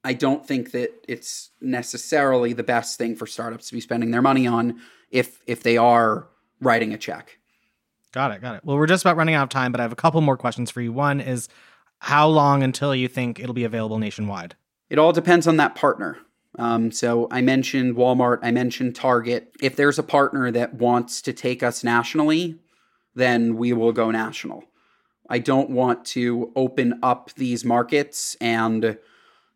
I 0.03 0.13
don't 0.13 0.45
think 0.45 0.71
that 0.71 0.91
it's 1.07 1.51
necessarily 1.61 2.53
the 2.53 2.63
best 2.63 2.97
thing 2.97 3.15
for 3.15 3.25
startups 3.25 3.69
to 3.69 3.73
be 3.73 3.79
spending 3.79 4.11
their 4.11 4.21
money 4.21 4.47
on 4.47 4.81
if 5.11 5.41
if 5.47 5.63
they 5.63 5.77
are 5.77 6.27
writing 6.59 6.93
a 6.93 6.97
check. 6.97 7.37
Got 8.11 8.31
it, 8.31 8.41
got 8.41 8.55
it. 8.55 8.65
Well, 8.65 8.77
we're 8.77 8.85
just 8.85 9.03
about 9.03 9.17
running 9.17 9.35
out 9.35 9.43
of 9.43 9.49
time, 9.49 9.71
but 9.71 9.79
I 9.79 9.83
have 9.83 9.91
a 9.91 9.97
couple 9.97 10.21
more 10.21 10.37
questions 10.37 10.69
for 10.69 10.81
you. 10.81 10.93
One 10.93 11.19
is 11.19 11.49
how 11.99 12.27
long 12.27 12.61
until 12.63 12.93
you 12.93 13.07
think 13.07 13.39
it'll 13.39 13.53
be 13.53 13.63
available 13.63 13.97
nationwide? 13.97 14.55
It 14.89 14.99
all 14.99 15.13
depends 15.13 15.47
on 15.47 15.57
that 15.57 15.73
partner. 15.73 16.17
Um, 16.59 16.91
so 16.91 17.27
I 17.31 17.41
mentioned 17.41 17.95
Walmart, 17.95 18.39
I 18.43 18.51
mentioned 18.51 18.95
Target. 18.95 19.51
If 19.61 19.75
there's 19.75 19.97
a 19.97 20.03
partner 20.03 20.51
that 20.51 20.75
wants 20.75 21.21
to 21.23 21.33
take 21.33 21.63
us 21.63 21.83
nationally, 21.83 22.59
then 23.15 23.57
we 23.57 23.73
will 23.73 23.91
go 23.91 24.11
national. 24.11 24.63
I 25.29 25.39
don't 25.39 25.69
want 25.69 26.05
to 26.07 26.51
open 26.55 26.99
up 27.01 27.31
these 27.35 27.65
markets 27.65 28.35
and 28.39 28.97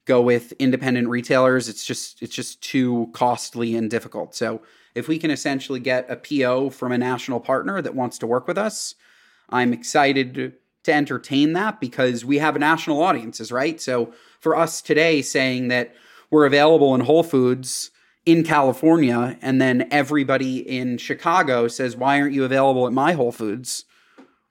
go 0.06 0.22
with 0.22 0.54
independent 0.54 1.10
retailers. 1.10 1.70
It's 1.70 1.86
just 1.86 2.22
it's 2.22 2.34
just 2.34 2.62
too 2.62 3.10
costly 3.14 3.76
and 3.76 3.90
difficult. 3.90 4.34
So 4.34 4.62
if 4.96 5.08
we 5.08 5.20
can 5.20 5.30
essentially 5.30 5.80
get 5.80 6.10
a 6.10 6.16
PO 6.16 6.72
from 6.72 6.92
a 6.92 6.98
national 6.98 7.40
partner 7.40 7.82
that 7.82 7.94
wants 7.94 8.18
to 8.20 8.28
work 8.28 8.48
with 8.48 8.58
us, 8.58 8.96
I'm 9.50 9.74
excited 9.74 10.54
to 10.86 10.94
entertain 10.94 11.54
that 11.54 11.80
because 11.82 12.24
we 12.24 12.38
have 12.38 12.58
national 12.58 13.04
audiences, 13.04 13.52
right? 13.52 13.80
So 13.80 14.14
for 14.40 14.56
us 14.56 14.82
today 14.82 15.22
saying 15.22 15.68
that 15.68 15.94
we're 16.32 16.46
available 16.46 16.94
in 16.96 17.02
Whole 17.02 17.24
Foods 17.24 17.92
in 18.26 18.44
California 18.44 19.38
and 19.42 19.62
then 19.62 19.88
everybody 19.92 20.58
in 20.58 20.98
Chicago 20.98 21.68
says, 21.68 21.96
"Why 21.96 22.20
aren't 22.20 22.34
you 22.34 22.44
available 22.44 22.88
at 22.88 22.94
my 22.94 23.14
Whole 23.14 23.32
Foods?" 23.32 23.86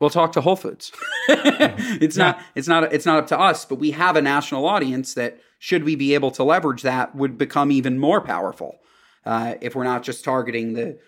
we'll 0.01 0.11
talk 0.11 0.33
to 0.33 0.41
Whole 0.41 0.57
Foods. 0.57 0.93
it's 1.29 2.17
yeah. 2.17 2.25
not 2.25 2.43
it's 2.55 2.69
not 2.69 2.93
it's 2.93 3.07
not 3.07 3.19
up 3.19 3.27
to 3.29 3.39
us, 3.39 3.65
but 3.65 3.77
we 3.77 3.93
have 3.93 4.17
a 4.17 4.23
national 4.23 4.67
audience 4.67 5.15
that 5.15 5.39
should 5.59 5.85
we 5.85 5.97
be 5.97 6.15
able 6.15 6.31
to 6.33 6.45
leverage 6.45 6.83
that 6.83 7.15
would 7.15 7.39
become 7.39 7.71
even 7.71 7.99
more 7.99 8.21
powerful 8.21 8.79
uh, 9.25 9.55
if 9.61 9.75
we're 9.75 9.85
not 9.85 10.03
just 10.03 10.25
targeting 10.25 10.75
the 10.75 10.99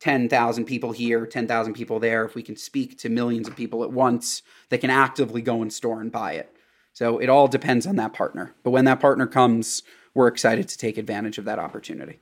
10,000 0.00 0.64
people 0.64 0.92
here, 0.92 1.26
10,000 1.26 1.74
people 1.74 1.98
there. 1.98 2.24
If 2.24 2.36
we 2.36 2.42
can 2.42 2.56
speak 2.56 2.98
to 2.98 3.08
millions 3.08 3.48
of 3.48 3.56
people 3.56 3.82
at 3.82 3.90
once 3.90 4.42
that 4.68 4.78
can 4.78 4.90
actively 4.90 5.42
go 5.42 5.60
in 5.62 5.70
store 5.70 6.00
and 6.00 6.12
buy 6.12 6.34
it. 6.34 6.54
So 6.92 7.18
it 7.18 7.28
all 7.28 7.48
depends 7.48 7.86
on 7.86 7.96
that 7.96 8.12
partner. 8.12 8.54
But 8.62 8.70
when 8.70 8.84
that 8.84 9.00
partner 9.00 9.26
comes, 9.26 9.82
we're 10.18 10.26
excited 10.26 10.66
to 10.68 10.76
take 10.76 10.98
advantage 10.98 11.38
of 11.38 11.44
that 11.44 11.60
opportunity. 11.60 12.18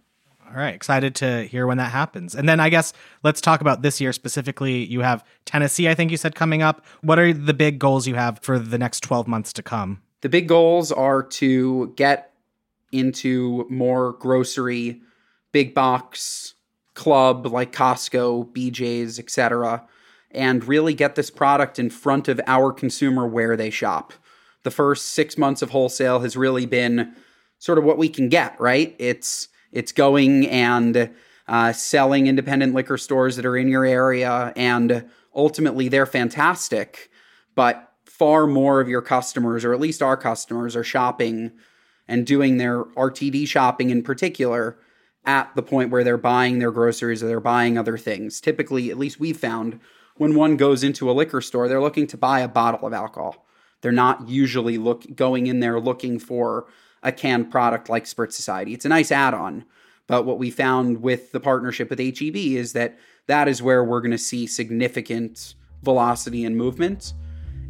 All 0.46 0.52
right, 0.52 0.74
excited 0.74 1.14
to 1.14 1.44
hear 1.44 1.66
when 1.66 1.78
that 1.78 1.90
happens. 1.90 2.34
And 2.34 2.46
then 2.46 2.60
I 2.60 2.68
guess 2.68 2.92
let's 3.22 3.40
talk 3.40 3.62
about 3.62 3.80
this 3.80 4.02
year 4.02 4.12
specifically. 4.12 4.84
You 4.84 5.00
have 5.00 5.24
Tennessee, 5.46 5.88
I 5.88 5.94
think 5.94 6.10
you 6.10 6.18
said, 6.18 6.34
coming 6.34 6.60
up. 6.60 6.84
What 7.00 7.18
are 7.18 7.32
the 7.32 7.54
big 7.54 7.78
goals 7.78 8.06
you 8.06 8.14
have 8.14 8.40
for 8.40 8.58
the 8.58 8.76
next 8.76 9.00
12 9.00 9.26
months 9.26 9.50
to 9.54 9.62
come? 9.62 10.02
The 10.20 10.28
big 10.28 10.46
goals 10.46 10.92
are 10.92 11.22
to 11.22 11.94
get 11.96 12.34
into 12.92 13.66
more 13.70 14.12
grocery, 14.12 15.00
big 15.52 15.72
box, 15.72 16.52
club 16.92 17.46
like 17.46 17.72
Costco, 17.72 18.52
BJ's, 18.52 19.18
etc., 19.18 19.88
and 20.32 20.68
really 20.68 20.92
get 20.92 21.14
this 21.14 21.30
product 21.30 21.78
in 21.78 21.88
front 21.88 22.28
of 22.28 22.42
our 22.46 22.72
consumer 22.72 23.26
where 23.26 23.56
they 23.56 23.70
shop. 23.70 24.12
The 24.64 24.70
first 24.70 25.06
six 25.06 25.38
months 25.38 25.62
of 25.62 25.70
wholesale 25.70 26.20
has 26.20 26.36
really 26.36 26.66
been 26.66 27.14
sort 27.66 27.78
of 27.78 27.84
what 27.84 27.98
we 27.98 28.08
can 28.08 28.28
get, 28.28 28.58
right? 28.60 28.94
It's 28.98 29.48
it's 29.72 29.90
going 29.90 30.48
and 30.48 31.10
uh, 31.48 31.72
selling 31.72 32.28
independent 32.28 32.74
liquor 32.74 32.96
stores 32.96 33.34
that 33.36 33.44
are 33.44 33.56
in 33.56 33.68
your 33.68 33.84
area, 33.84 34.52
and 34.56 35.04
ultimately 35.34 35.88
they're 35.88 36.06
fantastic. 36.06 37.10
But 37.56 37.92
far 38.04 38.46
more 38.46 38.80
of 38.80 38.88
your 38.88 39.02
customers, 39.02 39.64
or 39.64 39.74
at 39.74 39.80
least 39.80 40.00
our 40.00 40.16
customers, 40.16 40.76
are 40.76 40.84
shopping 40.84 41.50
and 42.06 42.24
doing 42.24 42.56
their 42.56 42.84
RTD 42.84 43.48
shopping 43.48 43.90
in 43.90 44.02
particular 44.02 44.78
at 45.24 45.54
the 45.56 45.62
point 45.62 45.90
where 45.90 46.04
they're 46.04 46.16
buying 46.16 46.60
their 46.60 46.70
groceries 46.70 47.20
or 47.20 47.26
they're 47.26 47.40
buying 47.40 47.76
other 47.76 47.98
things. 47.98 48.40
Typically, 48.40 48.90
at 48.90 48.98
least 48.98 49.18
we've 49.18 49.36
found, 49.36 49.80
when 50.16 50.36
one 50.36 50.56
goes 50.56 50.84
into 50.84 51.10
a 51.10 51.12
liquor 51.12 51.40
store, 51.40 51.66
they're 51.66 51.82
looking 51.82 52.06
to 52.06 52.16
buy 52.16 52.40
a 52.40 52.48
bottle 52.48 52.86
of 52.86 52.94
alcohol. 52.94 53.44
They're 53.80 53.90
not 53.90 54.28
usually 54.28 54.78
look 54.78 55.16
going 55.16 55.48
in 55.48 55.58
there 55.58 55.80
looking 55.80 56.20
for 56.20 56.66
a 57.06 57.12
canned 57.12 57.50
product 57.50 57.88
like 57.88 58.04
Spritz 58.04 58.32
Society. 58.32 58.74
It's 58.74 58.84
a 58.84 58.88
nice 58.88 59.12
add-on, 59.12 59.64
but 60.08 60.26
what 60.26 60.38
we 60.38 60.50
found 60.50 61.00
with 61.00 61.30
the 61.30 61.40
partnership 61.40 61.88
with 61.88 62.00
HEB 62.00 62.36
is 62.36 62.72
that 62.72 62.98
that 63.28 63.46
is 63.46 63.62
where 63.62 63.84
we're 63.84 64.00
going 64.00 64.10
to 64.10 64.18
see 64.18 64.46
significant 64.46 65.54
velocity 65.82 66.44
and 66.44 66.56
movement. 66.56 67.14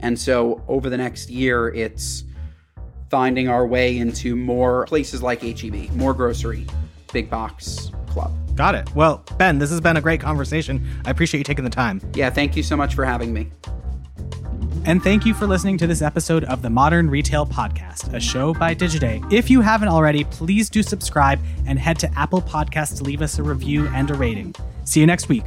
And 0.00 0.18
so 0.18 0.64
over 0.68 0.88
the 0.88 0.96
next 0.96 1.28
year, 1.28 1.68
it's 1.68 2.24
finding 3.10 3.48
our 3.48 3.66
way 3.66 3.98
into 3.98 4.34
more 4.34 4.86
places 4.86 5.22
like 5.22 5.42
HEB, 5.42 5.90
more 5.92 6.14
grocery, 6.14 6.66
big 7.12 7.28
box 7.28 7.90
club. 8.08 8.34
Got 8.56 8.74
it. 8.74 8.94
Well, 8.94 9.22
Ben, 9.36 9.58
this 9.58 9.68
has 9.68 9.82
been 9.82 9.98
a 9.98 10.00
great 10.00 10.20
conversation. 10.20 10.86
I 11.04 11.10
appreciate 11.10 11.38
you 11.38 11.44
taking 11.44 11.64
the 11.64 11.70
time. 11.70 12.00
Yeah, 12.14 12.30
thank 12.30 12.56
you 12.56 12.62
so 12.62 12.74
much 12.74 12.94
for 12.94 13.04
having 13.04 13.34
me. 13.34 13.50
And 14.86 15.02
thank 15.02 15.26
you 15.26 15.34
for 15.34 15.48
listening 15.48 15.78
to 15.78 15.88
this 15.88 16.00
episode 16.00 16.44
of 16.44 16.62
the 16.62 16.70
Modern 16.70 17.10
Retail 17.10 17.44
Podcast, 17.44 18.14
a 18.14 18.20
show 18.20 18.54
by 18.54 18.72
Digiday. 18.72 19.32
If 19.32 19.50
you 19.50 19.60
haven't 19.60 19.88
already, 19.88 20.22
please 20.22 20.70
do 20.70 20.80
subscribe 20.80 21.40
and 21.66 21.76
head 21.76 21.98
to 21.98 22.18
Apple 22.18 22.40
Podcasts 22.40 22.96
to 22.98 23.02
leave 23.02 23.20
us 23.20 23.40
a 23.40 23.42
review 23.42 23.88
and 23.88 24.08
a 24.12 24.14
rating. 24.14 24.54
See 24.84 25.00
you 25.00 25.06
next 25.06 25.28
week. 25.28 25.46